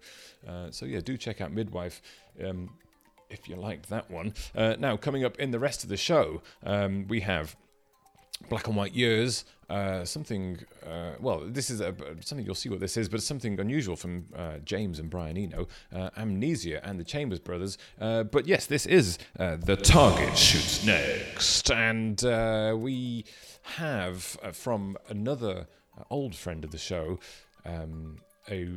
Uh, 0.47 0.71
so 0.71 0.85
yeah, 0.85 0.99
do 0.99 1.17
check 1.17 1.41
out 1.41 1.51
Midwife. 1.51 2.01
Um, 2.43 2.71
if 3.29 3.47
you 3.47 3.55
liked 3.55 3.89
that 3.89 4.11
one. 4.11 4.33
Uh, 4.53 4.75
now, 4.77 4.97
coming 4.97 5.23
up 5.23 5.39
in 5.39 5.51
the 5.51 5.59
rest 5.59 5.83
of 5.83 5.89
the 5.89 5.95
show, 5.95 6.41
um, 6.63 7.07
we 7.07 7.21
have 7.21 7.55
black 8.49 8.67
and 8.67 8.75
white 8.75 8.93
years. 8.93 9.45
Uh, 9.69 10.03
something, 10.03 10.59
uh, 10.85 11.11
well, 11.21 11.39
this 11.45 11.69
is 11.69 11.79
a, 11.79 11.95
something 12.19 12.45
you'll 12.45 12.53
see 12.53 12.67
what 12.67 12.81
this 12.81 12.97
is, 12.97 13.07
but 13.07 13.23
something 13.23 13.57
unusual 13.57 13.95
from 13.95 14.25
uh, 14.35 14.57
James 14.65 14.99
and 14.99 15.09
Brian 15.09 15.37
Eno, 15.37 15.65
uh, 15.95 16.09
Amnesia 16.17 16.85
and 16.85 16.99
the 16.99 17.05
Chambers 17.05 17.39
Brothers. 17.39 17.77
Uh, 17.99 18.23
but 18.23 18.47
yes, 18.47 18.65
this 18.65 18.85
is 18.85 19.17
uh, 19.39 19.55
the 19.55 19.77
target 19.77 20.37
shoots 20.37 20.85
next, 20.85 21.71
and 21.71 22.21
we 22.81 23.23
have 23.61 24.23
from 24.51 24.97
another 25.07 25.67
old 26.09 26.35
friend 26.35 26.65
of 26.65 26.71
the 26.71 26.77
show, 26.77 27.17
um, 27.65 28.17
a 28.49 28.67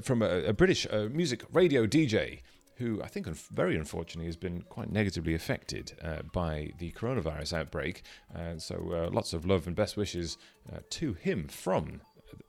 from 0.00 0.22
a, 0.22 0.44
a 0.44 0.52
British 0.54 0.86
music 1.10 1.42
radio 1.52 1.86
DJ 1.86 2.40
who 2.82 3.02
I 3.02 3.06
think 3.06 3.26
very 3.28 3.76
unfortunately 3.76 4.26
has 4.26 4.36
been 4.36 4.62
quite 4.62 4.90
negatively 4.90 5.34
affected 5.34 5.92
uh, 6.02 6.22
by 6.32 6.72
the 6.78 6.90
coronavirus 6.92 7.52
outbreak. 7.52 8.02
And 8.34 8.60
so 8.60 8.74
uh, 8.92 9.10
lots 9.10 9.32
of 9.32 9.46
love 9.46 9.66
and 9.66 9.76
best 9.76 9.96
wishes 9.96 10.36
uh, 10.70 10.78
to 10.90 11.14
him 11.14 11.48
from 11.48 12.00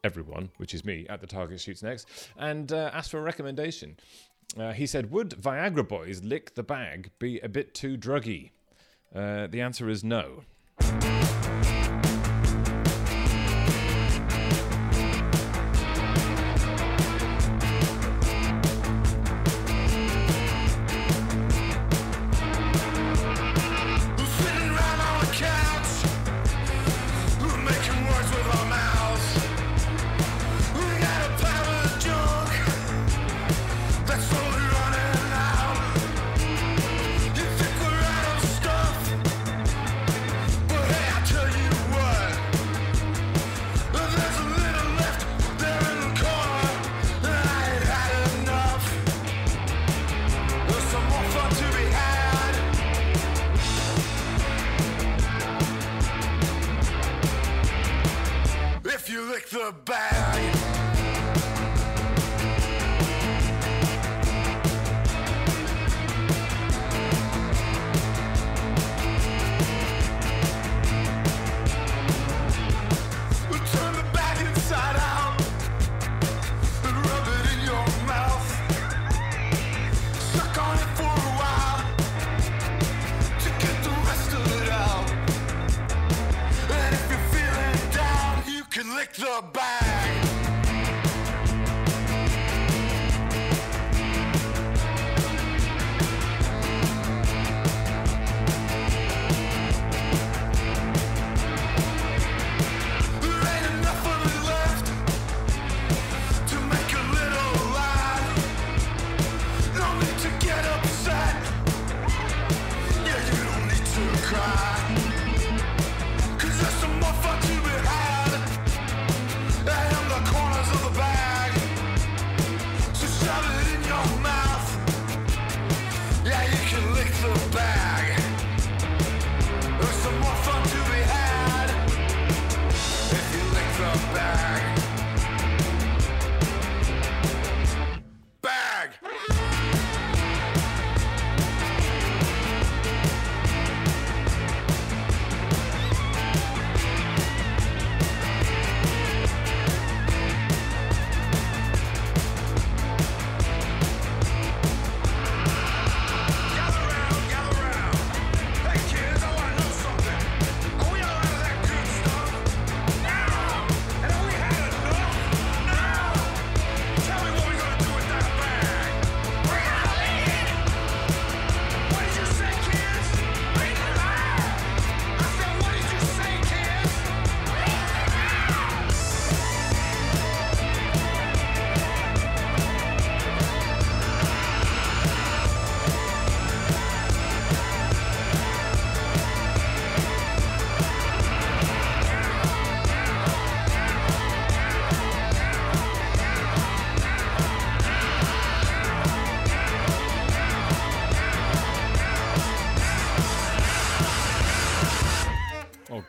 everyone, 0.04 0.50
which 0.58 0.74
is 0.74 0.84
me, 0.84 1.06
at 1.10 1.22
the 1.22 1.28
Target 1.28 1.62
Shoots 1.62 1.84
Next, 1.84 2.08
and 2.38 2.72
uh, 2.72 2.90
asked 2.94 3.12
for 3.12 3.20
a 3.20 3.22
recommendation. 3.22 3.98
Uh, 4.58 4.72
he 4.72 4.86
said, 4.86 5.12
Would 5.12 5.32
Viagra 5.32 5.88
Boys 5.88 6.24
Lick 6.24 6.56
the 6.56 6.64
Bag 6.64 7.12
be 7.20 7.40
a 7.40 7.50
bit 7.50 7.74
too 7.74 7.98
druggy? 7.98 8.52
Uh, 9.16 9.48
the 9.48 9.62
answer 9.62 9.90
is 9.90 10.04
no. 10.04 10.44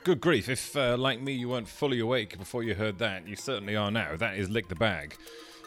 Good 0.04 0.20
grief. 0.20 0.50
If, 0.50 0.76
uh, 0.76 0.96
like 0.98 1.20
me, 1.22 1.32
you 1.32 1.48
weren't 1.48 1.66
fully 1.66 1.98
awake 1.98 2.38
before 2.38 2.62
you 2.62 2.74
heard 2.74 2.98
that, 2.98 3.26
you 3.26 3.36
certainly 3.36 3.74
are 3.74 3.90
now. 3.90 4.16
That 4.16 4.36
is 4.36 4.50
Lick 4.50 4.68
the 4.68 4.74
Bag 4.74 5.16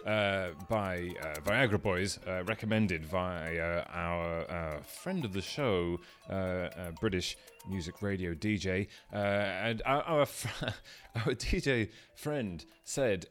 uh, 0.05 0.49
by 0.69 1.11
uh, 1.21 1.39
Viagra 1.41 1.81
Boys, 1.81 2.19
uh, 2.27 2.43
recommended 2.43 3.09
by 3.09 3.57
uh, 3.57 3.83
our 3.91 4.51
uh, 4.51 4.79
friend 4.83 5.25
of 5.25 5.33
the 5.33 5.41
show, 5.41 5.99
British 7.01 7.35
music 7.67 8.03
radio 8.03 8.35
DJ. 8.35 8.87
And 9.11 9.81
our, 9.87 10.03
our, 10.03 10.25
fr- 10.27 10.65
our 11.15 11.33
DJ 11.33 11.89
friend 12.15 12.63
said, 12.83 13.25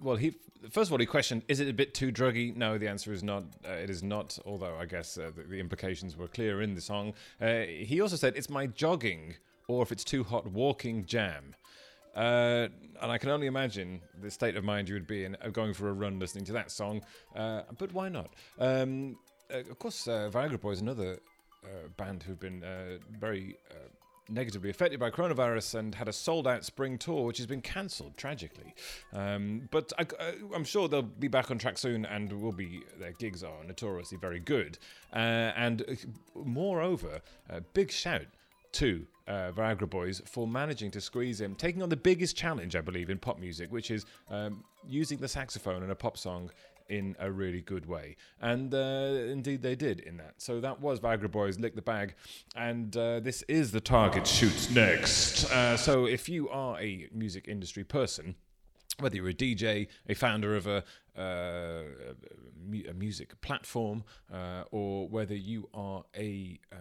well, 0.00 0.16
he 0.16 0.34
first 0.70 0.88
of 0.88 0.92
all 0.92 0.98
he 0.98 1.06
questioned, 1.06 1.42
"Is 1.48 1.60
it 1.60 1.68
a 1.68 1.72
bit 1.72 1.94
too 1.94 2.10
druggy?" 2.10 2.56
No, 2.56 2.78
the 2.78 2.88
answer 2.88 3.12
is 3.12 3.22
not. 3.22 3.44
Uh, 3.64 3.72
it 3.72 3.90
is 3.90 4.02
not. 4.02 4.38
Although 4.46 4.76
I 4.76 4.86
guess 4.86 5.18
uh, 5.18 5.30
the, 5.34 5.42
the 5.42 5.60
implications 5.60 6.16
were 6.16 6.28
clear 6.28 6.62
in 6.62 6.74
the 6.74 6.80
song. 6.80 7.14
Uh, 7.40 7.60
he 7.60 8.00
also 8.00 8.16
said, 8.16 8.34
"It's 8.36 8.50
my 8.50 8.66
jogging, 8.66 9.36
or 9.72 9.82
if 9.82 9.92
it's 9.92 10.04
too 10.04 10.24
hot, 10.24 10.46
walking 10.46 11.04
jam." 11.04 11.54
Uh, 12.14 12.68
and 13.00 13.10
I 13.10 13.18
can 13.18 13.30
only 13.30 13.46
imagine 13.46 14.02
the 14.20 14.30
state 14.30 14.56
of 14.56 14.64
mind 14.64 14.88
you 14.88 14.94
would 14.94 15.06
be 15.06 15.24
in 15.24 15.36
going 15.52 15.72
for 15.72 15.88
a 15.88 15.92
run 15.92 16.18
listening 16.18 16.44
to 16.46 16.52
that 16.52 16.70
song. 16.70 17.02
Uh, 17.34 17.62
but 17.78 17.92
why 17.92 18.08
not? 18.08 18.30
Um, 18.58 19.16
uh, 19.52 19.58
of 19.58 19.78
course, 19.78 20.06
uh, 20.06 20.30
Viagra 20.32 20.60
Boys, 20.60 20.80
another 20.80 21.18
uh, 21.64 21.88
band 21.96 22.22
who've 22.22 22.40
been 22.40 22.62
uh, 22.62 22.98
very 23.18 23.56
negatively 24.28 24.70
affected 24.70 24.98
by 24.98 25.10
coronavirus 25.10 25.74
and 25.74 25.94
had 25.94 26.08
a 26.08 26.12
sold 26.12 26.46
out 26.46 26.64
spring 26.64 26.96
tour, 26.96 27.24
which 27.24 27.38
has 27.38 27.46
been 27.46 27.60
cancelled 27.60 28.16
tragically. 28.16 28.74
Um, 29.12 29.68
but 29.70 29.92
I, 29.98 30.06
am 30.54 30.64
sure 30.64 30.88
they'll 30.88 31.02
be 31.02 31.28
back 31.28 31.50
on 31.50 31.58
track 31.58 31.78
soon 31.78 32.06
and 32.06 32.32
will 32.32 32.52
be, 32.52 32.82
their 32.98 33.12
gigs 33.12 33.42
are 33.42 33.64
notoriously 33.66 34.18
very 34.18 34.40
good. 34.40 34.78
Uh, 35.12 35.52
and 35.56 35.84
moreover, 36.34 37.20
a 37.50 37.60
big 37.60 37.90
shout 37.90 38.26
to 38.72 39.06
uh, 39.28 39.52
Viagra 39.52 39.88
Boys 39.88 40.20
for 40.26 40.46
managing 40.46 40.90
to 40.92 41.00
squeeze 41.00 41.40
in, 41.40 41.54
taking 41.54 41.82
on 41.82 41.88
the 41.88 41.96
biggest 41.96 42.36
challenge, 42.36 42.76
I 42.76 42.80
believe, 42.80 43.10
in 43.10 43.18
pop 43.18 43.38
music, 43.38 43.70
which 43.70 43.90
is 43.90 44.04
um, 44.30 44.64
using 44.88 45.18
the 45.18 45.28
saxophone 45.28 45.82
in 45.82 45.90
a 45.90 45.94
pop 45.94 46.16
song 46.16 46.50
in 46.88 47.16
a 47.20 47.30
really 47.30 47.60
good 47.62 47.86
way. 47.86 48.16
And 48.40 48.74
uh, 48.74 48.78
indeed, 49.30 49.62
they 49.62 49.76
did 49.76 50.00
in 50.00 50.16
that. 50.18 50.34
So 50.38 50.60
that 50.60 50.80
was 50.80 51.00
Viagra 51.00 51.30
Boys 51.30 51.58
Lick 51.58 51.74
the 51.74 51.82
Bag. 51.82 52.14
And 52.56 52.94
uh, 52.96 53.20
this 53.20 53.42
is 53.42 53.72
the 53.72 53.80
Target 53.80 54.26
Shoots 54.26 54.70
Next. 54.70 55.50
Uh, 55.50 55.76
so 55.76 56.06
if 56.06 56.28
you 56.28 56.48
are 56.50 56.78
a 56.80 57.08
music 57.12 57.48
industry 57.48 57.84
person, 57.84 58.34
whether 58.98 59.16
you're 59.16 59.28
a 59.28 59.34
DJ, 59.34 59.88
a 60.08 60.14
founder 60.14 60.56
of 60.56 60.66
a, 60.66 60.84
uh, 61.16 61.82
a 62.88 62.94
music 62.94 63.38
platform, 63.40 64.04
uh, 64.32 64.64
or 64.70 65.08
whether 65.08 65.34
you 65.34 65.68
are 65.74 66.04
a 66.16 66.58
uh, 66.72 66.76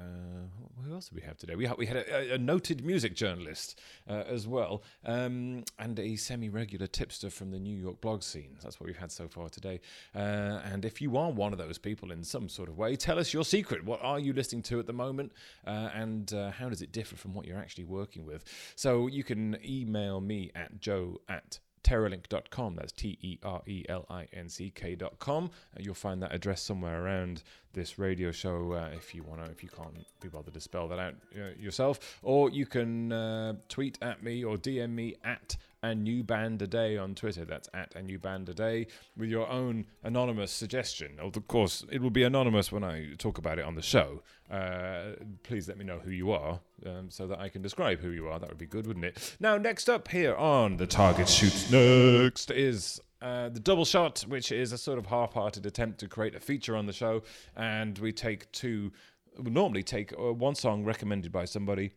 who 0.86 0.94
else 0.94 1.10
did 1.10 1.16
we 1.16 1.22
have 1.22 1.38
today? 1.38 1.56
We 1.56 1.66
had, 1.66 1.78
we 1.78 1.86
had 1.86 1.98
a, 1.98 2.36
a 2.36 2.38
noted 2.38 2.86
music 2.86 3.16
journalist 3.16 3.80
uh, 4.10 4.24
as 4.28 4.48
well, 4.48 4.84
um, 5.06 5.64
and 5.80 6.00
a 6.00 6.16
semi-regular 6.16 6.88
tipster 6.88 7.30
from 7.30 7.52
the 7.52 7.60
New 7.60 7.78
York 7.78 8.00
blog 8.02 8.24
scene. 8.24 8.58
That's 8.64 8.80
what 8.80 8.88
we've 8.88 8.98
had 8.98 9.12
so 9.12 9.28
far 9.28 9.50
today. 9.50 9.82
Uh, 10.16 10.62
and 10.72 10.86
if 10.86 11.02
you 11.02 11.18
are 11.18 11.30
one 11.30 11.52
of 11.52 11.60
those 11.60 11.78
people 11.78 12.12
in 12.12 12.24
some 12.24 12.48
sort 12.48 12.70
of 12.70 12.78
way, 12.78 12.96
tell 12.96 13.20
us 13.20 13.34
your 13.34 13.44
secret. 13.44 13.84
What 13.84 14.02
are 14.02 14.20
you 14.20 14.34
listening 14.34 14.62
to 14.64 14.80
at 14.80 14.88
the 14.88 14.94
moment, 14.94 15.34
uh, 15.68 15.90
and 15.94 16.32
how 16.54 16.70
does 16.70 16.82
it 16.82 16.92
differ 16.92 17.16
from 17.16 17.34
what 17.34 17.46
you're 17.46 17.58
actually 17.58 17.86
working 17.86 18.26
with? 18.26 18.44
So 18.76 19.08
you 19.08 19.24
can 19.24 19.58
email 19.66 20.22
me 20.22 20.52
at 20.56 20.80
joe 20.80 21.20
at 21.28 21.60
terelinck.com. 21.84 22.76
That's 22.76 22.92
T 22.92 23.18
E 23.22 23.38
R 23.44 23.62
E 23.66 23.86
L 23.90 24.06
I 24.10 24.28
N 24.34 24.50
C 24.50 24.72
K.com. 24.74 25.52
You'll 25.78 25.94
find 25.94 26.22
that 26.22 26.34
address 26.34 26.62
somewhere 26.62 27.04
around 27.04 27.44
this 27.74 27.98
radio 27.98 28.32
show 28.32 28.74
uh, 28.74 28.90
if 28.94 29.16
you 29.16 29.24
want 29.24 29.44
to, 29.44 29.52
if 29.52 29.64
you 29.64 29.70
can't 29.70 30.06
be 30.20 30.28
bothered 30.28 30.54
to 30.54 30.60
spell 30.60 30.88
that 30.90 31.00
out 31.00 31.16
uh, 31.36 31.60
yourself. 31.60 32.20
Or 32.22 32.50
you 32.50 32.66
can 32.66 33.12
uh, 33.12 33.54
tweet 33.70 33.98
at 34.02 34.24
me 34.24 34.44
or 34.44 34.58
DM 34.58 34.92
me 34.92 35.16
at 35.24 35.58
a 35.84 35.96
new 35.96 36.24
band 36.24 36.62
a 36.62 36.68
day 36.68 36.98
on 36.98 37.16
Twitter. 37.16 37.46
That's 37.46 37.70
at 37.74 37.96
a 37.96 38.02
new 38.02 38.20
band 38.20 38.50
a 38.50 38.54
day 38.54 38.88
with 39.18 39.30
your 39.30 39.50
own 39.50 39.86
anonymous 40.04 40.52
suggestion. 40.52 41.18
Of 41.20 41.48
course, 41.48 41.86
it 41.92 42.02
will 42.02 42.12
be 42.12 42.24
anonymous 42.24 42.72
when 42.72 42.84
I 42.84 43.14
talk 43.18 43.38
about 43.38 43.60
it 43.60 43.66
on 43.66 43.76
the 43.76 43.82
show. 43.82 44.22
Uh, 44.50 45.14
please 45.44 45.68
let 45.68 45.78
me 45.78 45.86
know 45.86 46.00
who 46.00 46.12
you 46.12 46.32
are 46.32 46.60
um, 46.86 47.10
so 47.10 47.28
that 47.28 47.40
I 47.40 47.50
can 47.50 47.62
describe 47.62 48.00
who 48.00 48.10
you 48.10 48.28
are. 48.28 48.40
That 48.40 48.50
would 48.50 48.58
be 48.58 48.66
good, 48.66 48.86
wouldn't 48.86 49.06
it? 49.06 49.36
Now, 49.40 49.58
next 49.58 49.90
up 49.90 50.08
here 50.08 50.36
on 50.36 50.78
the 50.78 50.88
Target 50.88 51.30
Shoots 51.30 51.72
Next 51.72 52.52
is. 52.52 53.02
Uh, 53.22 53.50
the 53.50 53.60
double 53.60 53.86
shot, 53.86 54.22
which 54.22 54.52
is 54.52 54.72
a 54.72 54.80
sort 54.80 54.98
of 54.98 55.06
half-hearted 55.06 55.64
attempt 55.68 56.00
to 56.00 56.08
create 56.08 56.34
a 56.34 56.40
feature 56.40 56.76
on 56.76 56.88
the 56.88 56.92
show, 56.92 57.22
and 57.56 58.00
we 58.00 58.12
take 58.12 58.52
two. 58.52 58.92
We 59.38 59.52
normally 59.52 59.84
take 59.84 60.12
uh, 60.14 60.34
one 60.34 60.56
song 60.56 60.84
recommended 60.84 61.32
by 61.32 61.46
somebody, 61.46 61.92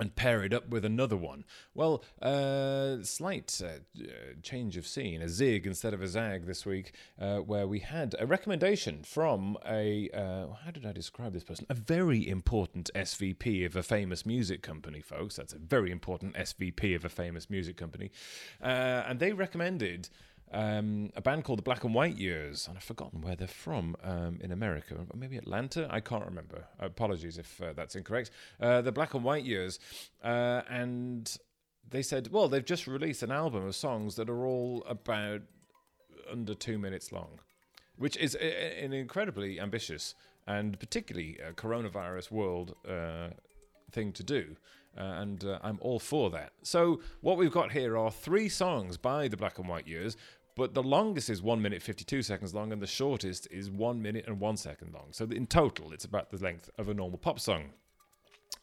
and 0.00 0.16
pair 0.16 0.42
it 0.42 0.52
up 0.52 0.68
with 0.68 0.84
another 0.84 1.16
one. 1.16 1.44
Well, 1.74 2.02
uh, 2.22 3.02
slight 3.02 3.60
uh, 3.62 4.02
uh, 4.02 4.06
change 4.42 4.76
of 4.76 4.86
scene, 4.86 5.20
a 5.20 5.28
zig 5.28 5.66
instead 5.66 5.92
of 5.92 6.00
a 6.00 6.08
zag 6.08 6.46
this 6.46 6.64
week, 6.64 6.94
uh, 7.20 7.38
where 7.38 7.66
we 7.66 7.80
had 7.80 8.14
a 8.18 8.26
recommendation 8.26 9.02
from 9.04 9.58
a, 9.68 10.08
uh, 10.14 10.54
how 10.64 10.70
did 10.70 10.86
I 10.86 10.92
describe 10.92 11.34
this 11.34 11.44
person? 11.44 11.66
A 11.68 11.74
very 11.74 12.26
important 12.26 12.90
SVP 12.94 13.66
of 13.66 13.76
a 13.76 13.82
famous 13.82 14.24
music 14.24 14.62
company, 14.62 15.00
folks. 15.00 15.36
That's 15.36 15.52
a 15.52 15.58
very 15.58 15.90
important 15.90 16.34
SVP 16.34 16.96
of 16.96 17.04
a 17.04 17.10
famous 17.10 17.50
music 17.50 17.76
company. 17.76 18.10
Uh, 18.62 19.04
and 19.06 19.20
they 19.20 19.32
recommended 19.32 20.08
um, 20.52 21.10
a 21.14 21.20
band 21.20 21.44
called 21.44 21.58
the 21.58 21.62
Black 21.62 21.84
and 21.84 21.94
White 21.94 22.16
Years, 22.16 22.66
and 22.66 22.76
I've 22.76 22.82
forgotten 22.84 23.20
where 23.20 23.36
they're 23.36 23.46
from 23.48 23.96
um, 24.02 24.38
in 24.40 24.50
America. 24.52 24.96
Maybe 25.14 25.36
Atlanta? 25.36 25.86
I 25.90 26.00
can't 26.00 26.24
remember. 26.24 26.64
Apologies 26.80 27.38
if 27.38 27.60
uh, 27.62 27.72
that's 27.74 27.94
incorrect. 27.94 28.30
Uh, 28.60 28.80
the 28.80 28.92
Black 28.92 29.14
and 29.14 29.22
White 29.24 29.44
Years, 29.44 29.78
uh, 30.24 30.62
and 30.68 31.36
they 31.88 32.02
said, 32.02 32.32
well, 32.32 32.48
they've 32.48 32.64
just 32.64 32.86
released 32.86 33.22
an 33.22 33.30
album 33.30 33.64
of 33.66 33.76
songs 33.76 34.16
that 34.16 34.28
are 34.28 34.44
all 34.44 34.84
about 34.88 35.42
under 36.30 36.54
two 36.54 36.78
minutes 36.78 37.12
long, 37.12 37.40
which 37.96 38.16
is 38.16 38.34
a- 38.34 38.44
a- 38.44 38.84
an 38.84 38.92
incredibly 38.92 39.60
ambitious 39.60 40.14
and 40.46 40.78
particularly 40.80 41.38
uh, 41.46 41.52
coronavirus 41.52 42.30
world 42.30 42.74
uh, 42.88 43.28
thing 43.92 44.12
to 44.12 44.22
do. 44.24 44.56
Uh, 44.98 45.02
and 45.02 45.44
uh, 45.44 45.58
I'm 45.62 45.78
all 45.80 46.00
for 46.00 46.30
that. 46.30 46.50
So, 46.62 47.00
what 47.20 47.36
we've 47.36 47.52
got 47.52 47.70
here 47.70 47.96
are 47.96 48.10
three 48.10 48.48
songs 48.48 48.96
by 48.96 49.28
the 49.28 49.36
Black 49.36 49.58
and 49.60 49.68
White 49.68 49.86
Years, 49.86 50.16
but 50.60 50.74
the 50.74 50.82
longest 50.82 51.30
is 51.30 51.40
1 51.40 51.62
minute 51.62 51.80
52 51.80 52.20
seconds 52.20 52.52
long, 52.54 52.70
and 52.70 52.82
the 52.82 52.86
shortest 52.86 53.48
is 53.50 53.70
1 53.70 54.02
minute 54.02 54.26
and 54.26 54.38
1 54.38 54.58
second 54.58 54.92
long. 54.92 55.06
So, 55.12 55.24
in 55.24 55.46
total, 55.46 55.90
it's 55.90 56.04
about 56.04 56.28
the 56.28 56.36
length 56.36 56.68
of 56.76 56.90
a 56.90 56.92
normal 56.92 57.16
pop 57.16 57.40
song. 57.40 57.70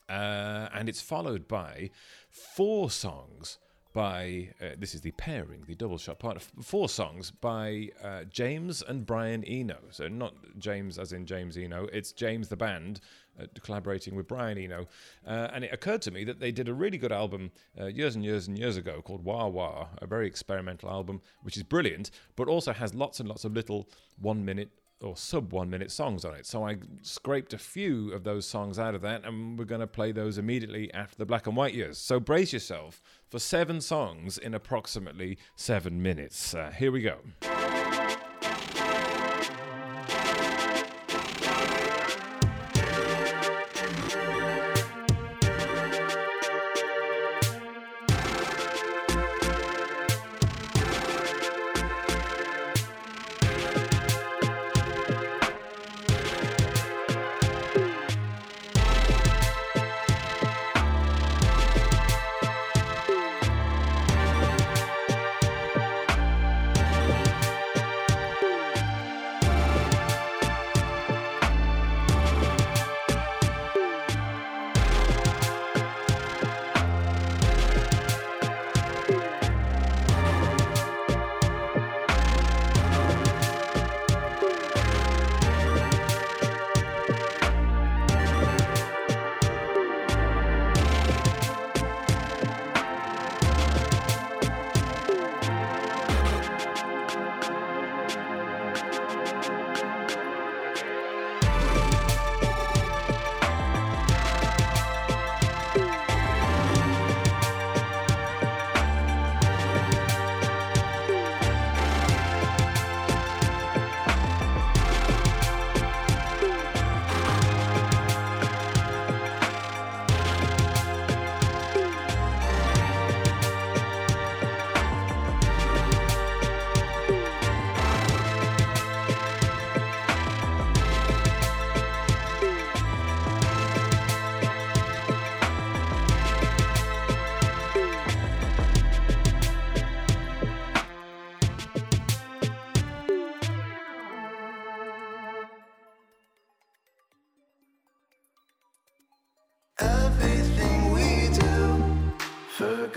Uh, 0.07 0.69
and 0.75 0.89
it's 0.89 1.01
followed 1.01 1.47
by 1.47 1.89
four 2.29 2.91
songs 2.91 3.57
by 3.97 4.47
uh, 4.61 4.75
this 4.77 4.93
is 4.93 5.01
the 5.01 5.09
pairing, 5.13 5.63
the 5.65 5.73
double 5.73 5.97
shot 5.97 6.19
part. 6.19 6.39
Four 6.61 6.87
songs 6.87 7.31
by 7.31 7.89
uh, 8.03 8.25
James 8.25 8.83
and 8.87 9.07
Brian 9.07 9.43
Eno. 9.43 9.79
So 9.89 10.07
not 10.07 10.35
James 10.59 10.99
as 10.99 11.13
in 11.13 11.25
James 11.25 11.57
Eno. 11.57 11.87
It's 11.91 12.11
James 12.11 12.47
the 12.47 12.55
band 12.55 12.99
uh, 13.41 13.47
collaborating 13.63 14.15
with 14.15 14.27
Brian 14.27 14.59
Eno. 14.59 14.85
Uh, 15.25 15.47
and 15.51 15.63
it 15.63 15.73
occurred 15.73 16.03
to 16.03 16.11
me 16.11 16.23
that 16.25 16.39
they 16.39 16.51
did 16.51 16.69
a 16.69 16.75
really 16.75 16.99
good 16.99 17.11
album 17.11 17.49
uh, 17.81 17.87
years 17.87 18.13
and 18.13 18.23
years 18.23 18.47
and 18.47 18.59
years 18.59 18.77
ago 18.77 19.01
called 19.01 19.23
Wah 19.23 19.47
Wah, 19.47 19.87
a 19.97 20.05
very 20.05 20.27
experimental 20.27 20.91
album, 20.91 21.19
which 21.41 21.57
is 21.57 21.63
brilliant, 21.63 22.11
but 22.35 22.47
also 22.47 22.73
has 22.73 22.93
lots 22.93 23.19
and 23.19 23.27
lots 23.27 23.45
of 23.45 23.53
little 23.53 23.89
one 24.19 24.45
minute 24.45 24.69
or 25.01 25.15
sub 25.15 25.53
one 25.53 25.69
minute 25.69 25.91
songs 25.91 26.25
on 26.25 26.33
it. 26.33 26.45
So 26.45 26.65
I 26.65 26.77
scraped 27.01 27.53
a 27.53 27.57
few 27.57 28.11
of 28.13 28.23
those 28.23 28.47
songs 28.47 28.79
out 28.79 28.95
of 28.95 29.01
that, 29.01 29.25
and 29.25 29.57
we're 29.57 29.65
going 29.65 29.81
to 29.81 29.87
play 29.87 30.11
those 30.11 30.37
immediately 30.37 30.93
after 30.93 31.17
the 31.17 31.25
black 31.25 31.47
and 31.47 31.55
white 31.55 31.73
years. 31.73 31.97
So 31.97 32.19
brace 32.19 32.53
yourself 32.53 33.01
for 33.29 33.39
seven 33.39 33.81
songs 33.81 34.37
in 34.37 34.53
approximately 34.53 35.37
seven 35.55 36.01
minutes. 36.01 36.53
Uh, 36.53 36.71
here 36.71 36.91
we 36.91 37.01
go. 37.01 37.17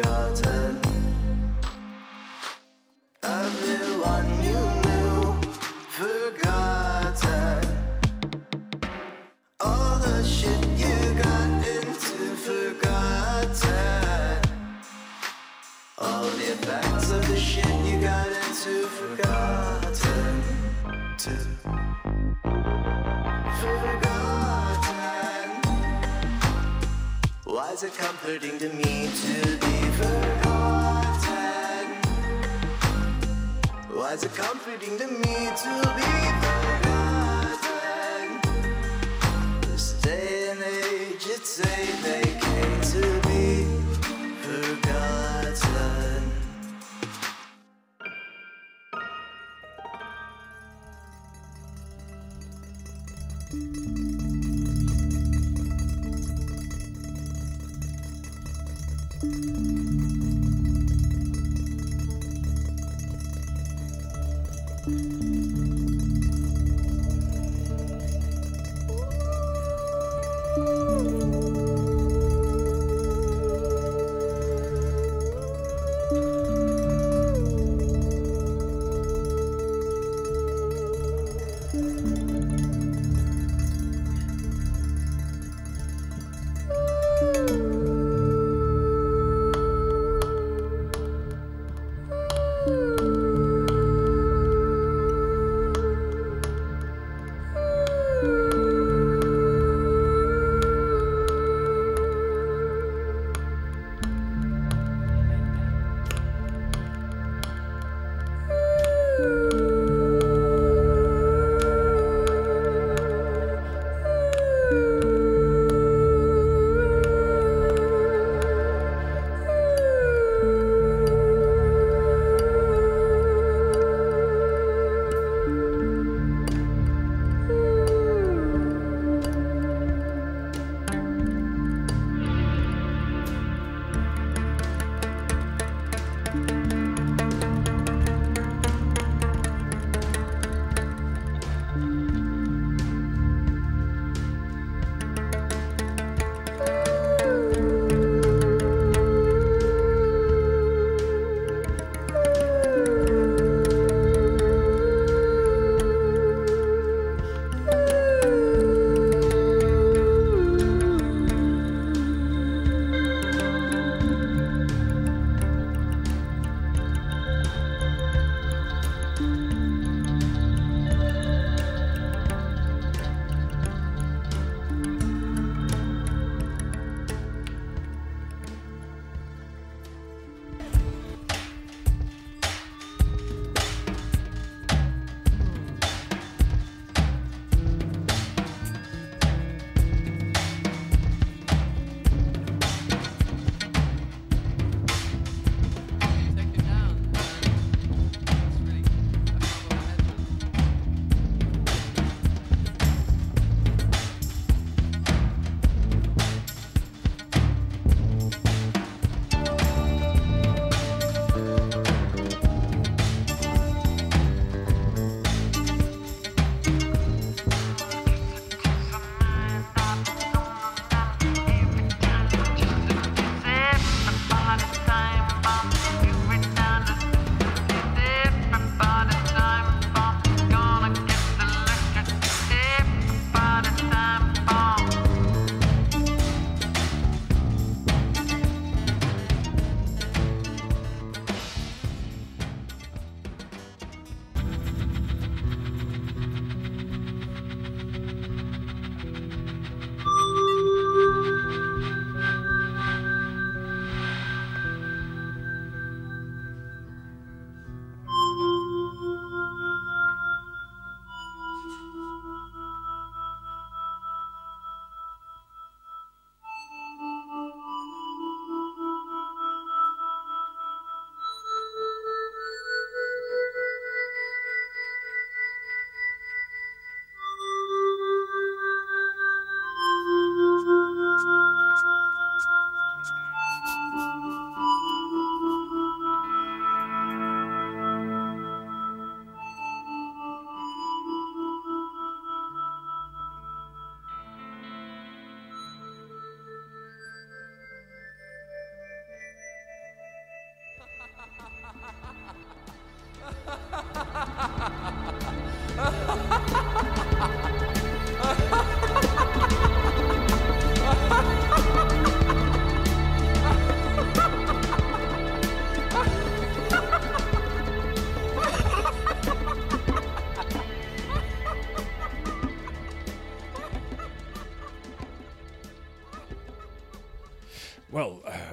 Forgotten. 0.02 0.80
Everyone 3.22 4.28
you 4.42 4.60
knew, 4.84 5.42
forgotten. 5.98 7.60
All 9.60 9.98
the 9.98 10.24
shit 10.24 10.66
you 10.78 11.14
got 11.22 11.66
into, 11.66 12.34
forgotten. 12.46 14.38
All 15.98 16.24
the 16.24 16.52
effects 16.52 17.10
of 17.10 17.26
the 17.28 17.36
shit 17.36 17.66
you 17.84 18.00
got 18.00 18.26
into, 18.28 18.86
forgotten. 18.86 20.42
Forgotten. 23.60 25.50
Why 27.44 27.72
is 27.72 27.82
it 27.82 27.94
comforting 27.94 28.58
to 28.58 28.68
me 28.70 29.10
to 29.22 29.58
be 29.58 29.79
forgotten? 30.00 31.86
Is 34.12 34.22
it 34.24 34.34
comforting 34.34 34.98
to 34.98 35.06
me 35.06 35.36
to 35.62 35.72
be 35.96 36.10
forgotten? 36.42 37.80
This 39.62 39.86
day 40.02 40.50
and 40.50 40.60
age, 40.62 41.26
it's 41.26 41.60
a 41.60 41.62
vacate 42.02 42.29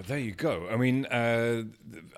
there 0.08 0.18
you 0.18 0.32
go. 0.32 0.68
I 0.72 0.78
mean, 0.78 1.06
uh, 1.06 1.64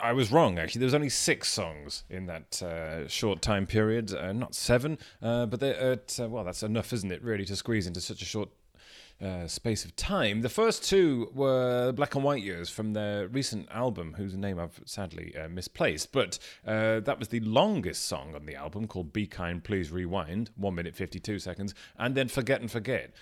I 0.01 0.13
was 0.13 0.31
wrong, 0.31 0.59
actually. 0.59 0.79
There 0.79 0.87
was 0.87 0.93
only 0.93 1.09
six 1.09 1.51
songs 1.51 2.03
in 2.09 2.27
that 2.27 2.61
uh, 2.61 3.07
short 3.07 3.41
time 3.41 3.65
period, 3.65 4.13
uh, 4.13 4.31
not 4.31 4.53
seven. 4.55 4.99
Uh, 5.21 5.47
but 5.47 5.61
at, 5.63 6.19
uh, 6.19 6.29
well, 6.29 6.43
that's 6.43 6.63
enough, 6.63 6.93
isn't 6.93 7.11
it, 7.11 7.23
really, 7.23 7.45
to 7.45 7.55
squeeze 7.55 7.87
into 7.87 7.99
such 7.99 8.21
a 8.21 8.25
short 8.25 8.49
uh, 9.21 9.47
space 9.47 9.83
of 9.83 9.93
time. 9.95 10.41
The 10.41 10.49
first 10.49 10.83
two 10.83 11.29
were 11.33 11.91
Black 11.91 12.15
and 12.15 12.23
White 12.23 12.43
Years 12.43 12.69
from 12.69 12.93
their 12.93 13.27
recent 13.27 13.67
album, 13.69 14.13
whose 14.15 14.33
name 14.35 14.59
I've 14.59 14.79
sadly 14.85 15.35
misplaced. 15.49 16.13
But 16.13 16.39
that 16.63 17.19
was 17.19 17.27
the 17.27 17.41
longest 17.41 18.05
song 18.05 18.33
on 18.33 18.45
the 18.45 18.55
album, 18.55 18.87
called 18.87 19.11
Be 19.11 19.25
Kind, 19.25 19.65
Please 19.65 19.91
Rewind, 19.91 20.51
1 20.55 20.73
minute 20.73 20.95
52 20.95 21.39
seconds. 21.39 21.73
And 21.97 22.15
then 22.15 22.29
Forget 22.29 22.61
and 22.61 22.71
Forget, 22.71 23.13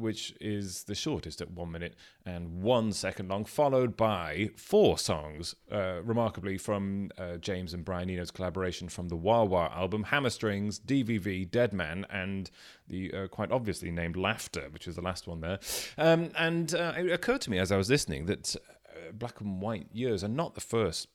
which 0.00 0.34
is 0.40 0.82
the 0.84 0.96
shortest 0.96 1.40
at 1.40 1.50
1 1.52 1.70
minute 1.70 1.94
and 2.24 2.62
1 2.62 2.92
second 2.92 3.28
long, 3.28 3.44
followed 3.44 3.96
by 3.96 4.50
four 4.56 4.98
songs, 4.98 5.54
uh, 5.70 6.02
remarkably 6.02 6.58
from 6.58 7.10
uh, 7.18 7.36
James 7.38 7.72
and 7.74 7.84
Brian 7.84 8.10
Eno's 8.10 8.30
collaboration 8.30 8.88
from 8.88 9.08
the 9.08 9.16
Wah 9.16 9.44
Wah 9.44 9.70
album, 9.74 10.04
Hammerstrings, 10.04 10.80
DVV, 10.80 11.50
Dead 11.50 11.72
Man, 11.72 12.06
and 12.10 12.50
the 12.88 13.12
uh, 13.12 13.28
quite 13.28 13.50
obviously 13.50 13.90
named 13.90 14.16
Laughter, 14.16 14.68
which 14.70 14.86
was 14.86 14.96
the 14.96 15.02
last 15.02 15.26
one 15.26 15.40
there. 15.40 15.58
Um, 15.96 16.30
and 16.36 16.74
uh, 16.74 16.92
it 16.96 17.10
occurred 17.10 17.40
to 17.42 17.50
me 17.50 17.58
as 17.58 17.72
I 17.72 17.76
was 17.76 17.88
listening 17.88 18.26
that 18.26 18.54
uh, 18.56 19.12
Black 19.12 19.40
and 19.40 19.60
White 19.60 19.88
Years 19.92 20.22
are 20.22 20.28
not 20.28 20.54
the 20.54 20.60
first 20.60 21.08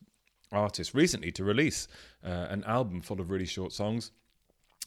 artist 0.51 0.93
recently 0.93 1.31
to 1.33 1.43
release 1.43 1.87
uh, 2.23 2.47
an 2.49 2.63
album 2.65 3.01
full 3.01 3.19
of 3.19 3.29
really 3.29 3.45
short 3.45 3.71
songs. 3.71 4.11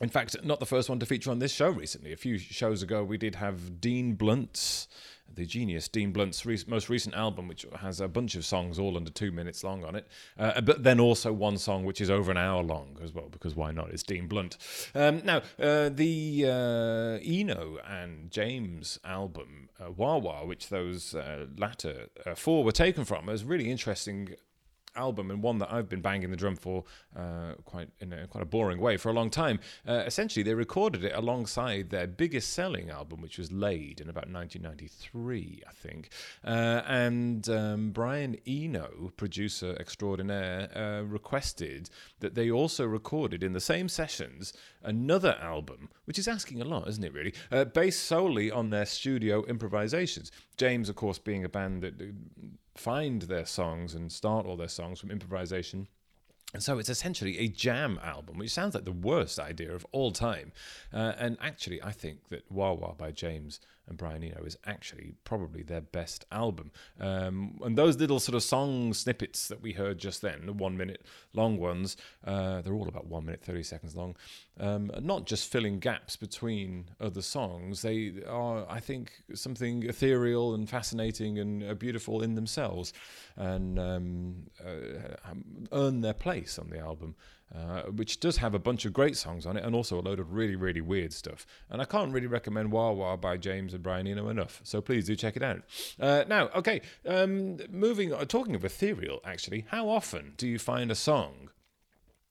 In 0.00 0.08
fact, 0.08 0.36
not 0.44 0.60
the 0.60 0.66
first 0.66 0.88
one 0.88 1.00
to 1.00 1.06
feature 1.06 1.30
on 1.30 1.40
this 1.40 1.52
show 1.52 1.70
recently. 1.70 2.12
A 2.12 2.16
few 2.16 2.38
shows 2.38 2.82
ago, 2.82 3.02
we 3.02 3.18
did 3.18 3.34
have 3.34 3.80
Dean 3.80 4.14
Blunt's, 4.14 4.86
the 5.34 5.46
genius 5.46 5.88
Dean 5.88 6.12
Blunt's 6.12 6.44
re- 6.44 6.58
most 6.66 6.88
recent 6.88 7.14
album, 7.14 7.48
which 7.48 7.66
has 7.80 8.00
a 8.00 8.08
bunch 8.08 8.34
of 8.34 8.44
songs 8.44 8.78
all 8.78 8.96
under 8.96 9.10
two 9.10 9.30
minutes 9.30 9.62
long 9.62 9.84
on 9.84 9.94
it. 9.94 10.06
Uh, 10.38 10.60
but 10.60 10.82
then 10.82 11.00
also 11.00 11.32
one 11.32 11.58
song 11.58 11.84
which 11.84 12.00
is 12.00 12.10
over 12.10 12.30
an 12.30 12.36
hour 12.36 12.62
long 12.62 12.98
as 13.02 13.12
well, 13.12 13.28
because 13.30 13.54
why 13.54 13.70
not? 13.70 13.90
It's 13.90 14.02
Dean 14.02 14.26
Blunt. 14.26 14.56
Um, 14.94 15.22
now, 15.24 15.42
uh, 15.60 15.90
the 15.90 16.44
uh, 16.46 17.24
Eno 17.24 17.78
and 17.86 18.30
James 18.30 18.98
album, 19.04 19.68
uh, 19.80 19.90
Wah 19.90 20.16
Wah, 20.18 20.44
which 20.44 20.68
those 20.68 21.14
uh, 21.14 21.46
latter 21.56 22.06
uh, 22.26 22.34
four 22.34 22.64
were 22.64 22.72
taken 22.72 23.04
from, 23.04 23.28
is 23.28 23.44
really 23.44 23.70
interesting 23.70 24.34
album 24.96 25.30
and 25.30 25.42
one 25.42 25.58
that 25.58 25.72
I've 25.72 25.88
been 25.88 26.00
banging 26.00 26.30
the 26.30 26.36
drum 26.36 26.56
for 26.56 26.84
uh, 27.16 27.54
quite 27.64 27.88
in 28.00 28.12
a 28.12 28.26
quite 28.26 28.42
a 28.42 28.46
boring 28.46 28.80
way 28.80 28.96
for 28.96 29.08
a 29.10 29.12
long 29.12 29.30
time. 29.30 29.60
Uh, 29.86 30.02
essentially, 30.06 30.42
they 30.42 30.54
recorded 30.54 31.04
it 31.04 31.12
alongside 31.14 31.90
their 31.90 32.06
biggest 32.06 32.52
selling 32.52 32.90
album, 32.90 33.20
which 33.20 33.38
was 33.38 33.52
Laid 33.52 34.00
in 34.00 34.08
about 34.08 34.30
1993, 34.30 35.62
I 35.66 35.72
think. 35.72 36.10
Uh, 36.44 36.82
and 36.86 37.48
um, 37.48 37.90
Brian 37.90 38.36
Eno, 38.46 39.12
producer 39.16 39.76
extraordinaire, 39.78 40.68
uh, 40.76 41.02
requested 41.02 41.90
that 42.20 42.34
they 42.34 42.50
also 42.50 42.84
recorded 42.84 43.42
in 43.42 43.52
the 43.52 43.60
same 43.60 43.88
sessions 43.88 44.52
another 44.82 45.36
album, 45.40 45.88
which 46.04 46.18
is 46.18 46.28
asking 46.28 46.60
a 46.60 46.64
lot, 46.64 46.88
isn't 46.88 47.04
it? 47.04 47.12
Really, 47.12 47.34
uh, 47.50 47.64
based 47.64 48.04
solely 48.04 48.50
on 48.50 48.70
their 48.70 48.86
studio 48.86 49.44
improvisations. 49.44 50.30
James, 50.56 50.88
of 50.88 50.96
course, 50.96 51.18
being 51.18 51.44
a 51.44 51.48
band 51.48 51.82
that 51.82 51.94
find 52.78 53.22
their 53.22 53.46
songs 53.46 53.94
and 53.94 54.10
start 54.10 54.46
all 54.46 54.56
their 54.56 54.68
songs 54.68 55.00
from 55.00 55.10
improvisation. 55.10 55.88
And 56.54 56.62
so 56.62 56.78
it's 56.78 56.88
essentially 56.88 57.38
a 57.38 57.48
jam 57.48 58.00
album, 58.02 58.38
which 58.38 58.50
sounds 58.50 58.74
like 58.74 58.86
the 58.86 58.92
worst 58.92 59.38
idea 59.38 59.74
of 59.74 59.86
all 59.92 60.12
time. 60.12 60.52
Uh, 60.92 61.12
and 61.18 61.36
actually, 61.40 61.82
I 61.82 61.92
think 61.92 62.28
that 62.30 62.50
Wah 62.50 62.72
Wah 62.72 62.94
by 62.94 63.10
James 63.10 63.60
and 63.88 63.96
Brian 63.96 64.22
Eno 64.22 64.44
is 64.44 64.56
actually 64.66 65.14
probably 65.24 65.62
their 65.62 65.80
best 65.80 66.26
album. 66.30 66.70
Um, 67.00 67.58
and 67.62 67.76
those 67.76 67.96
little 67.96 68.20
sort 68.20 68.36
of 68.36 68.42
song 68.42 68.92
snippets 68.92 69.48
that 69.48 69.62
we 69.62 69.72
heard 69.72 69.98
just 69.98 70.22
then, 70.22 70.46
the 70.46 70.52
one 70.52 70.76
minute 70.76 71.04
long 71.32 71.58
ones, 71.58 71.96
uh, 72.24 72.60
they're 72.60 72.74
all 72.74 72.88
about 72.88 73.06
one 73.06 73.24
minute, 73.24 73.42
30 73.42 73.62
seconds 73.62 73.96
long, 73.96 74.16
um, 74.60 74.90
not 75.00 75.26
just 75.26 75.50
filling 75.50 75.78
gaps 75.78 76.16
between 76.16 76.86
other 77.00 77.22
songs, 77.22 77.82
they 77.82 78.12
are, 78.28 78.66
I 78.68 78.80
think, 78.80 79.12
something 79.34 79.84
ethereal 79.84 80.54
and 80.54 80.68
fascinating 80.68 81.38
and 81.38 81.62
uh, 81.62 81.74
beautiful 81.74 82.22
in 82.22 82.34
themselves 82.34 82.92
and 83.36 83.78
um, 83.78 84.34
uh, 84.64 85.34
earn 85.72 86.00
their 86.00 86.14
place 86.14 86.58
on 86.58 86.70
the 86.70 86.78
album. 86.78 87.14
Uh, 87.54 87.84
which 87.84 88.20
does 88.20 88.36
have 88.36 88.54
a 88.54 88.58
bunch 88.58 88.84
of 88.84 88.92
great 88.92 89.16
songs 89.16 89.46
on 89.46 89.56
it 89.56 89.64
and 89.64 89.74
also 89.74 89.98
a 89.98 90.02
load 90.02 90.20
of 90.20 90.34
really, 90.34 90.54
really 90.54 90.82
weird 90.82 91.14
stuff. 91.14 91.46
And 91.70 91.80
I 91.80 91.86
can't 91.86 92.12
really 92.12 92.26
recommend 92.26 92.70
Wah 92.70 92.92
Wah 92.92 93.16
by 93.16 93.38
James 93.38 93.72
and 93.72 93.82
Brian 93.82 94.06
Eno 94.06 94.28
enough, 94.28 94.60
so 94.64 94.82
please 94.82 95.06
do 95.06 95.16
check 95.16 95.34
it 95.34 95.42
out. 95.42 95.62
Uh, 95.98 96.24
now, 96.28 96.50
okay, 96.54 96.82
um, 97.06 97.56
moving, 97.70 98.12
uh, 98.12 98.26
talking 98.26 98.54
of 98.54 98.66
ethereal, 98.66 99.20
actually, 99.24 99.64
how 99.68 99.88
often 99.88 100.34
do 100.36 100.46
you 100.46 100.58
find 100.58 100.90
a 100.90 100.94
song 100.94 101.48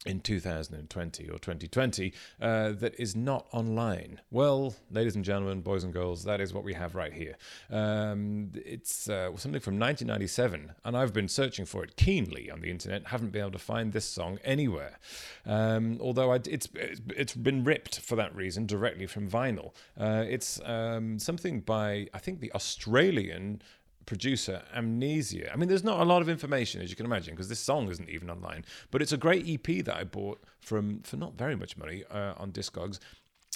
in 0.08 0.20
2020 0.22 1.30
or 1.30 1.38
2020 1.38 2.14
uh, 2.42 2.72
that 2.72 3.00
is 3.00 3.16
not 3.16 3.48
online? 3.52 4.22
Well, 4.32 4.76
ladies 4.92 5.16
and 5.16 5.24
gentlemen, 5.24 5.62
boys 5.62 5.84
and 5.84 5.94
girls, 5.94 6.24
that 6.24 6.42
is 6.42 6.54
what 6.54 6.64
we 6.64 6.74
have 6.74 6.96
right 6.96 7.14
here. 7.14 7.36
Um, 7.70 8.52
it's 8.56 9.10
uh, 9.10 9.30
something 9.38 9.62
from 9.62 9.80
1997, 9.80 10.74
and 10.84 10.98
I've 10.98 11.14
been 11.14 11.28
searching 11.28 11.66
for 11.66 11.84
it 11.84 11.96
keenly 11.96 12.50
on 12.50 12.62
the 12.62 12.70
internet. 12.70 13.08
Haven't 13.08 13.32
been 13.32 13.42
able 13.42 13.52
to 13.52 13.60
find 13.60 13.94
this 13.94 14.06
song 14.06 14.40
anywhere. 14.44 15.00
Um, 15.46 15.98
although 16.02 16.34
I, 16.34 16.40
it's 16.48 16.68
it's 16.74 17.34
been 17.34 17.64
ripped 17.64 18.00
for 18.00 18.16
that 18.16 18.36
reason 18.36 18.66
directly 18.66 19.08
from 19.08 19.30
vinyl. 19.30 19.74
Uh, 20.00 20.26
it's 20.28 20.60
um, 20.66 21.20
something 21.20 21.62
by 21.62 22.08
I 22.14 22.20
think 22.20 22.40
the 22.40 22.52
Australian 22.54 23.62
producer 24.08 24.64
Amnesia. 24.74 25.54
I 25.54 25.56
mean, 25.58 25.70
there's 25.70 25.84
not 25.84 26.00
a 26.00 26.06
lot 26.06 26.24
of 26.24 26.30
information 26.30 26.82
as 26.82 26.90
you 26.90 26.96
can 26.96 27.06
imagine 27.06 27.36
because 27.36 27.50
this 27.50 27.60
song 27.60 27.90
isn't 27.90 28.10
even 28.10 28.32
online. 28.32 28.66
But 28.90 29.04
it's 29.04 29.12
a 29.12 29.18
great 29.18 29.48
EP 29.48 29.86
that 29.86 29.96
I 29.96 30.04
bought 30.04 30.42
from 30.60 31.02
for 31.02 31.18
not 31.18 31.38
very 31.38 31.56
much 31.56 31.78
money 31.78 32.04
uh, 32.10 32.34
on 32.38 32.52
Discogs. 32.52 32.98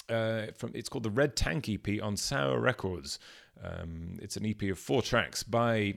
Uh, 0.08 0.46
from 0.56 0.70
it's 0.74 0.88
called 0.88 1.04
the 1.04 1.10
Red 1.10 1.34
Tank 1.34 1.68
EP 1.68 2.00
on 2.00 2.16
Sour 2.16 2.60
Records. 2.60 3.18
Um, 3.64 4.18
it's 4.22 4.36
an 4.36 4.46
EP 4.46 4.62
of 4.70 4.78
four 4.78 5.02
tracks 5.02 5.42
by 5.42 5.94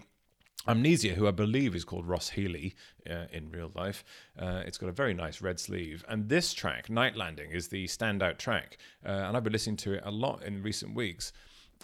Amnesia, 0.68 1.14
who 1.14 1.28
I 1.28 1.32
believe 1.32 1.76
is 1.76 1.84
called 1.84 2.08
Ross 2.08 2.30
Healy 2.30 2.76
uh, 3.10 3.26
in 3.32 3.52
real 3.52 3.72
life. 3.76 4.04
Uh, 4.40 4.64
it's 4.66 4.78
got 4.78 4.90
a 4.90 4.94
very 4.94 5.14
nice 5.14 5.42
red 5.42 5.60
sleeve. 5.60 6.04
And 6.08 6.30
this 6.30 6.54
track, 6.54 6.90
Night 6.90 7.16
Landing, 7.16 7.52
is 7.52 7.68
the 7.68 7.86
standout 7.86 8.38
track. 8.38 8.78
Uh, 9.06 9.10
and 9.10 9.38
I've 9.38 9.44
been 9.44 9.54
listening 9.54 9.78
to 9.78 9.94
it 9.94 10.04
a 10.06 10.12
lot 10.12 10.44
in 10.44 10.64
recent 10.64 10.96
weeks. 10.96 11.34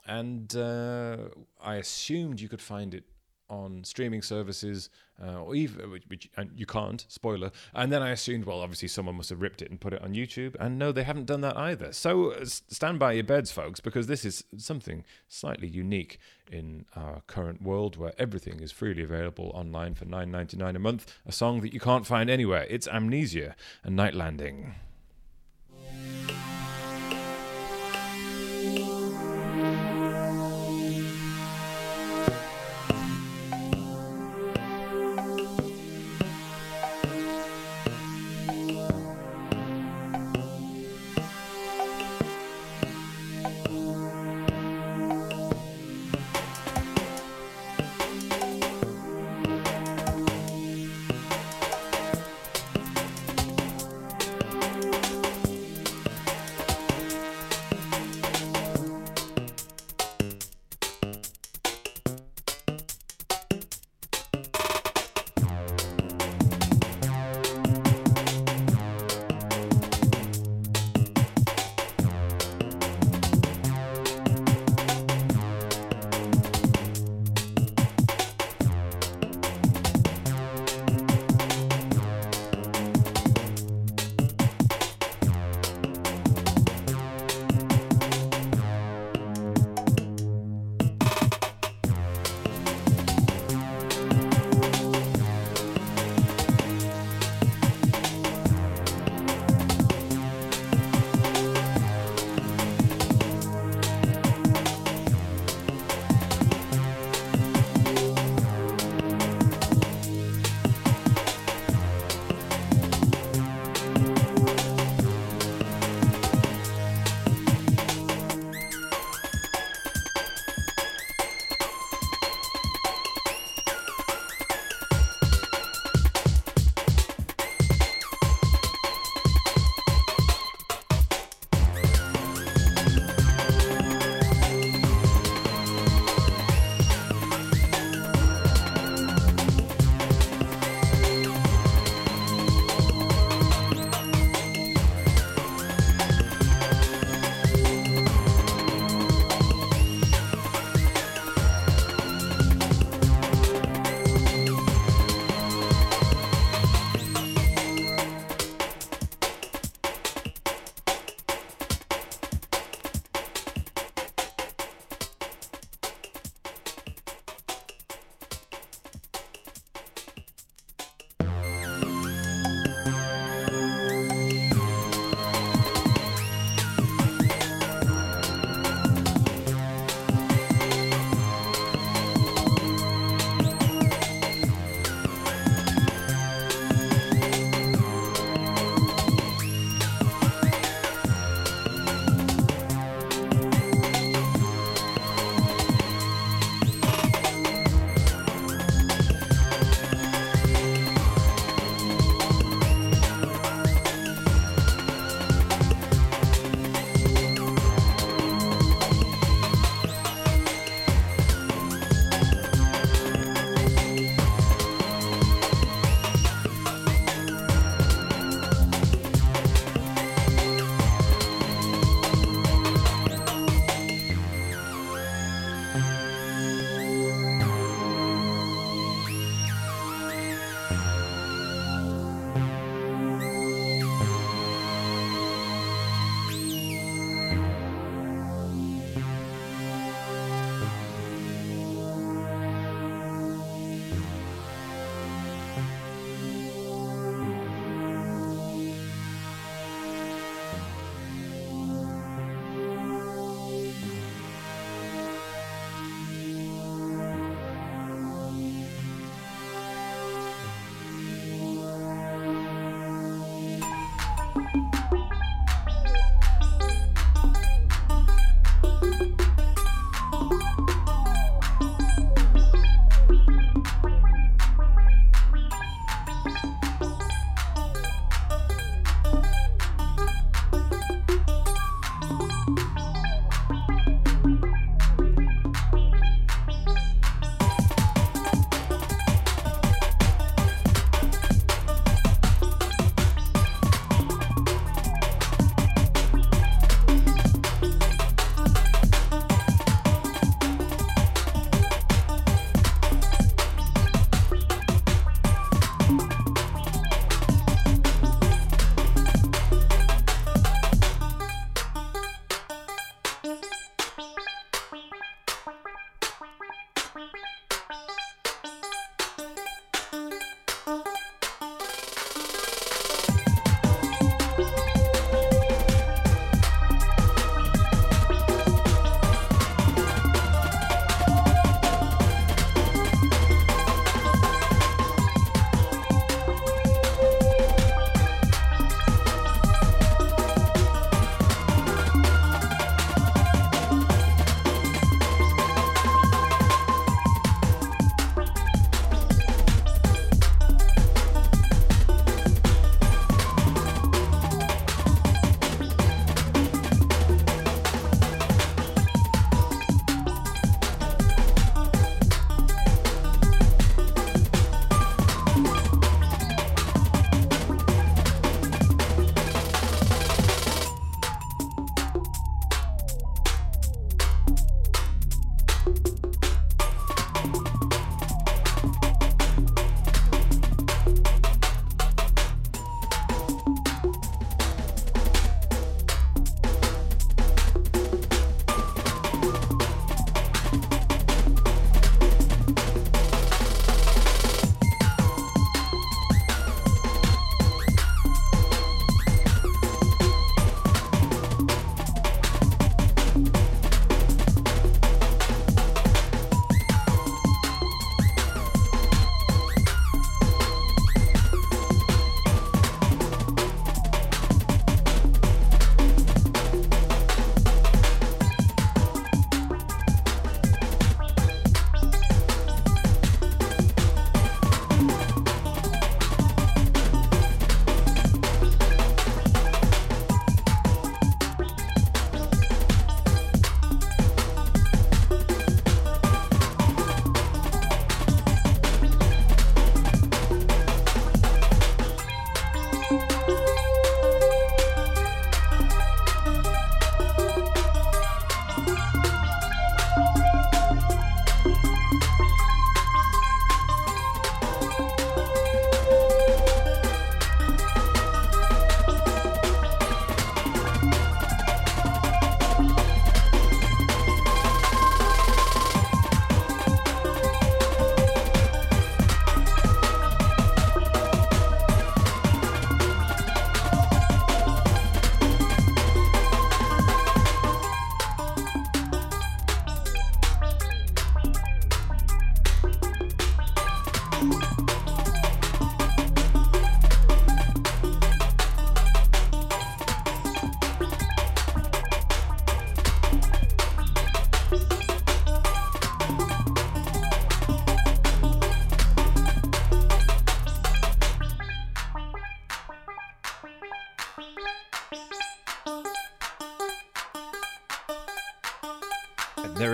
And 0.08 0.56
uh, 0.56 1.18
I 1.62 1.76
assumed 1.76 2.42
you 2.42 2.50
could 2.50 2.62
find 2.62 2.94
it 2.94 3.04
on 3.50 3.84
streaming 3.84 4.22
services, 4.22 4.90
uh, 5.22 5.42
or 5.42 5.54
even 5.54 5.92
which, 5.92 6.06
which 6.08 6.30
you 6.56 6.66
can't. 6.66 7.06
Spoiler. 7.10 7.52
And 7.74 7.92
then 7.92 8.02
I 8.02 8.12
assumed, 8.12 8.46
well, 8.46 8.62
obviously 8.62 8.88
someone 8.88 9.16
must 9.16 9.30
have 9.30 9.42
ripped 9.42 9.62
it 9.62 9.70
and 9.70 9.80
put 9.80 9.92
it 9.92 10.02
on 10.02 10.14
YouTube. 10.14 10.56
And 10.58 10.80
no, 10.80 10.94
they 10.94 11.04
haven't 11.04 11.26
done 11.26 11.42
that 11.42 11.58
either. 11.58 11.92
So 11.92 12.32
uh, 12.32 12.46
stand 12.46 12.98
by 12.98 13.12
your 13.12 13.26
beds, 13.26 13.52
folks, 13.52 13.82
because 13.82 14.08
this 14.08 14.24
is 14.24 14.46
something 14.56 15.04
slightly 15.28 15.68
unique 15.68 16.18
in 16.50 16.86
our 16.96 17.24
current 17.28 17.62
world, 17.62 17.98
where 17.98 18.14
everything 18.18 18.62
is 18.62 18.72
freely 18.72 19.04
available 19.04 19.52
online 19.54 19.96
for 19.96 20.06
nine 20.06 20.32
ninety 20.32 20.56
nine 20.56 20.78
a 20.78 20.80
month. 20.80 21.14
A 21.26 21.34
song 21.34 21.60
that 21.60 21.74
you 21.74 21.82
can't 21.82 22.06
find 22.06 22.30
anywhere. 22.30 22.66
It's 22.70 22.88
Amnesia 22.88 23.56
and 23.84 23.98
Night 23.98 24.14
Landing. 24.14 24.76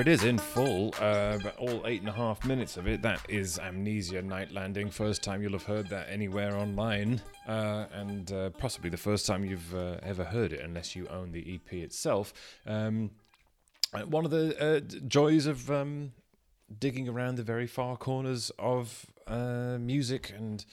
It 0.07 0.11
is 0.11 0.23
in 0.23 0.37
full. 0.37 0.93
Uh, 1.01 1.37
but 1.43 1.57
all 1.57 1.81
eight 1.85 1.99
and 1.99 2.07
a 2.07 2.13
half 2.13 2.45
minutes 2.45 2.77
of 2.77 2.87
it. 2.87 3.01
That 3.01 3.19
is 3.27 3.59
Amnesia 3.59 4.21
Night 4.21 4.53
Landing. 4.53 4.89
First 4.89 5.21
time 5.21 5.41
you'll 5.41 5.51
have 5.51 5.63
heard 5.63 5.89
that 5.89 6.07
anywhere 6.09 6.55
online, 6.55 7.21
uh, 7.45 7.87
and 7.91 8.31
uh, 8.31 8.51
possibly 8.51 8.89
the 8.89 8.95
first 8.95 9.25
time 9.25 9.43
you've 9.43 9.75
uh, 9.75 9.97
ever 10.03 10.23
heard 10.23 10.53
it, 10.53 10.61
unless 10.61 10.95
you 10.95 11.07
own 11.07 11.33
the 11.33 11.55
EP 11.55 11.73
itself. 11.73 12.33
Um, 12.65 13.11
uh, 13.93 14.03
one 14.03 14.23
of 14.23 14.31
the 14.31 14.57
uh, 14.57 14.79
joys 15.07 15.45
of 15.45 15.69
um, 15.69 16.13
digging 16.79 17.07
around 17.07 17.35
the 17.35 17.43
very 17.43 17.67
far 17.67 17.95
corners 17.97 18.51
of 18.59 19.05
uh, 19.27 19.77
music 19.79 20.33
and 20.35 20.65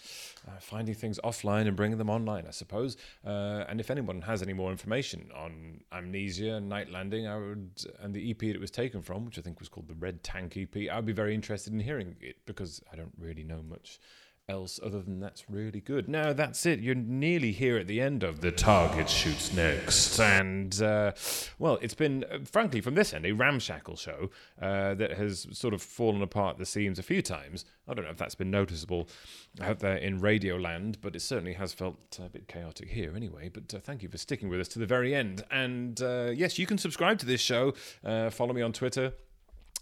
uh, 0.47 0.53
finding 0.61 0.95
things 0.95 1.18
offline 1.24 1.66
and 1.66 1.76
bringing 1.76 1.99
them 1.99 2.11
online, 2.11 2.47
I 2.47 2.51
suppose. 2.51 2.97
Uh, 3.24 3.64
and 3.68 3.80
if 3.80 3.90
anyone 3.90 4.22
has 4.22 4.42
any 4.42 4.53
more 4.53 4.70
information 4.70 5.30
on 5.34 5.80
Amnesia 5.92 6.55
and 6.55 6.68
Night 6.68 6.90
Landing, 6.90 7.26
I 7.26 7.36
would, 7.36 7.70
and 8.01 8.14
the 8.14 8.30
EP 8.30 8.38
that 8.38 8.51
it 8.51 8.61
was 8.61 8.70
taken 8.70 9.03
from, 9.03 9.24
which 9.24 9.38
I 9.38 9.42
think 9.42 9.61
was 9.61 9.68
called 9.68 9.88
the 9.88 9.95
Red 9.95 10.22
Tank 10.22 10.57
EP, 10.57 10.90
I'd 10.90 11.07
be 11.07 11.12
very 11.12 11.34
interested 11.34 11.72
in 11.72 11.80
hearing 11.80 12.16
it 12.20 12.36
because 12.47 12.82
I 12.92 12.97
don't 12.97 13.12
really 13.18 13.45
know 13.45 13.62
much 13.62 14.01
else 14.49 14.78
other 14.82 15.01
than 15.01 15.20
that's 15.20 15.49
really 15.49 15.80
good. 15.80 16.09
Now 16.09 16.32
that's 16.32 16.66
it. 16.66 16.80
You're 16.80 16.95
nearly 16.95 17.53
here 17.53 17.78
at 17.78 17.86
the 17.86 18.01
end 18.01 18.22
of 18.22 18.40
the 18.40 18.53
target 18.53 19.09
shoots 19.09 19.53
next, 19.55 20.18
and 20.18 20.80
uh, 20.82 21.12
well, 21.59 21.78
it's 21.80 21.95
been 21.95 22.24
uh, 22.24 22.38
frankly 22.45 22.80
from 22.80 22.95
this 22.95 23.12
end 23.14 23.26
a 23.26 23.32
ramshackle 23.32 23.97
show 23.97 24.30
uh, 24.61 24.95
that 24.95 25.12
has 25.12 25.47
sort 25.53 25.74
of 25.74 25.82
fallen 25.82 26.22
apart 26.22 26.59
the 26.59 26.66
seams 26.66 26.99
a 26.99 27.03
few 27.03 27.22
times. 27.22 27.64
I 27.88 27.95
don't 27.95 28.05
know 28.05 28.11
if 28.11 28.16
that's 28.16 28.34
been 28.34 28.51
noticeable 28.51 29.09
out 29.61 29.80
there 29.80 29.97
in 29.97 30.20
Radio 30.20 30.57
Land, 30.57 30.99
but 31.01 31.14
it 31.14 31.20
certainly 31.20 31.55
has 31.55 31.72
felt 31.72 32.18
a 32.18 32.28
bit 32.28 32.49
chaotic 32.49 32.88
here 32.88 33.14
anyway. 33.14 33.49
But 33.49 33.74
uh, 33.74 33.78
thank 33.80 34.03
you 34.03 34.09
for 34.09 34.18
sticking 34.18 34.49
with 34.49 34.61
us 34.61 34.68
to 34.68 34.78
the 34.78 34.86
very 34.86 35.14
end. 35.14 35.45
And 35.51 36.01
uh, 36.01 36.30
yes, 36.34 36.59
you 36.59 36.66
can 36.66 36.78
subscribe 36.78 37.18
to 37.18 37.26
this 37.26 37.40
show. 37.40 37.74
Uh, 38.05 38.30
follow 38.30 38.53
me 38.53 38.62
on 38.62 38.72
Twitter 38.72 39.12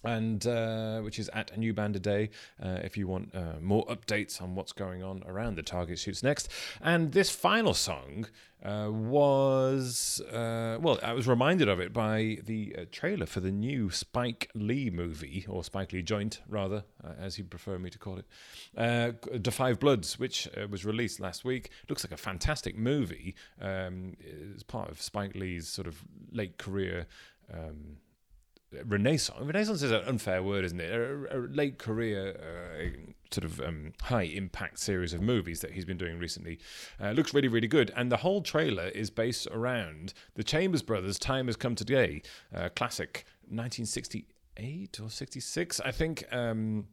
and 0.05 0.47
uh, 0.47 1.01
which 1.01 1.19
is 1.19 1.31
at 1.33 1.51
a 1.53 1.59
new 1.59 1.73
band 1.73 1.97
a 1.97 2.01
day 2.01 2.31
uh, 2.63 2.79
if 2.83 2.97
you 2.97 3.07
want 3.07 3.35
uh, 3.35 3.61
more 3.61 3.87
updates 3.87 4.43
on 4.43 4.55
what's 4.55 4.73
going 4.73 5.03
on 5.03 5.23
around 5.27 5.57
the 5.57 5.63
target 5.63 5.99
shoots 5.99 6.23
next. 6.23 6.49
And 6.81 7.13
this 7.13 7.31
final 7.31 7.75
song 7.75 8.27
uh, 8.65 8.89
was 8.89 10.21
uh, 10.33 10.79
well 10.81 10.97
i 11.03 11.13
was 11.13 11.27
reminded 11.27 11.69
of 11.69 11.81
it 11.81 11.93
by 11.93 12.39
the 12.45 12.73
uh, 12.79 12.85
trailer 12.93 13.27
for 13.27 13.41
the 13.41 13.51
new 13.51 13.91
spike 13.91 14.49
lee 14.55 14.89
movie 14.89 15.45
or 15.49 15.65
spike 15.65 15.93
lee 15.93 16.01
joint 16.01 16.41
rather 16.49 16.85
as 17.19 17.35
he'd 17.35 17.51
prefer 17.51 17.77
me 17.77 17.91
to 17.91 17.99
call 17.99 18.19
it. 18.19 19.53
Five 19.53 19.79
bloods 19.79 20.19
which 20.19 20.49
was 20.71 20.85
released 20.85 21.21
last 21.21 21.45
week 21.45 21.71
looks 21.89 22.05
like 22.05 22.13
a 22.13 22.17
fantastic 22.17 22.77
movie. 22.77 23.35
Um, 23.61 24.17
it's 24.21 24.63
part 24.63 24.91
of 24.91 25.01
spike 25.01 25.35
lee's 25.35 25.69
sort 25.69 25.87
of 25.87 26.03
late 26.33 26.57
career 26.59 27.07
um, 27.53 27.97
renaissance. 28.87 29.39
Renaissance 29.41 29.83
is 29.83 29.91
an 29.91 30.03
unfair 30.07 30.43
word, 30.43 30.65
isn't 30.65 30.81
it? 30.81 30.93
A, 30.93 31.37
a 31.37 31.39
late 31.39 31.79
career, 31.79 32.37
uh, 32.39 33.13
sort 33.31 33.45
of 33.45 33.61
um, 33.61 33.93
high 34.03 34.23
impact 34.23 34.79
series 34.79 35.13
of 35.13 35.21
movies 35.21 35.61
that 35.61 35.73
he's 35.73 35.85
been 35.85 35.97
doing 35.97 36.19
recently. 36.19 36.59
Uh, 37.01 37.11
looks 37.11 37.35
really, 37.35 37.49
really 37.49 37.69
good. 37.69 37.93
And 37.97 38.11
the 38.11 38.19
whole 38.19 38.43
trailer 38.43 38.89
is 38.89 39.11
based 39.11 39.47
around 39.49 40.15
the 40.35 40.45
Chambers 40.45 40.83
Brothers' 40.83 41.19
Time 41.19 41.47
Has 41.47 41.57
Come 41.57 41.75
Today, 41.75 42.23
uh, 42.55 42.69
classic 42.75 43.25
1968 43.49 45.01
or 45.03 45.11
66, 45.11 45.81
I 45.81 45.91
think. 45.91 46.25
Um, 46.33 46.87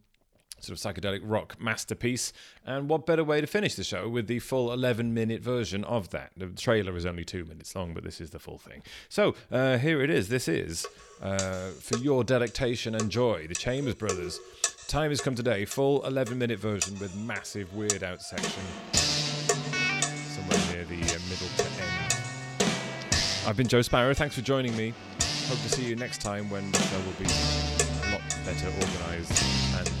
sort 0.62 0.78
of 0.78 0.96
psychedelic 0.96 1.20
rock 1.22 1.60
masterpiece. 1.60 2.32
And 2.64 2.88
what 2.88 3.06
better 3.06 3.24
way 3.24 3.40
to 3.40 3.46
finish 3.46 3.74
the 3.74 3.84
show 3.84 4.08
with 4.08 4.26
the 4.26 4.38
full 4.38 4.72
11 4.72 5.12
minute 5.12 5.42
version 5.42 5.84
of 5.84 6.10
that? 6.10 6.32
The 6.36 6.48
trailer 6.48 6.96
is 6.96 7.06
only 7.06 7.24
two 7.24 7.44
minutes 7.44 7.74
long, 7.74 7.94
but 7.94 8.04
this 8.04 8.20
is 8.20 8.30
the 8.30 8.38
full 8.38 8.58
thing. 8.58 8.82
So 9.08 9.34
uh, 9.50 9.78
here 9.78 10.02
it 10.02 10.10
is. 10.10 10.28
This 10.28 10.48
is 10.48 10.86
uh, 11.22 11.70
for 11.80 11.98
your 11.98 12.24
delectation 12.24 12.94
and 12.94 13.10
joy, 13.10 13.46
the 13.46 13.54
Chambers 13.54 13.94
Brothers. 13.94 14.40
Time 14.88 15.10
has 15.10 15.20
come 15.20 15.34
today, 15.34 15.64
full 15.64 16.04
11 16.04 16.38
minute 16.38 16.58
version 16.58 16.98
with 16.98 17.14
massive 17.16 17.72
weird 17.74 18.02
out 18.02 18.22
section. 18.22 18.62
Somewhere 18.92 20.58
near 20.72 20.84
the 20.84 21.00
uh, 21.00 21.18
middle 21.28 21.48
to 21.56 21.64
end. 21.64 22.10
I've 23.46 23.56
been 23.56 23.68
Joe 23.68 23.82
Sparrow. 23.82 24.14
Thanks 24.14 24.34
for 24.34 24.42
joining 24.42 24.76
me. 24.76 24.92
Hope 25.48 25.58
to 25.58 25.68
see 25.68 25.84
you 25.84 25.96
next 25.96 26.20
time 26.20 26.48
when 26.50 26.70
the 26.72 26.78
show 26.78 26.96
will 26.98 27.12
be 27.18 27.24
a 27.24 28.12
lot 28.12 28.22
better 28.44 28.66
organised 28.66 29.78
and 29.78 29.99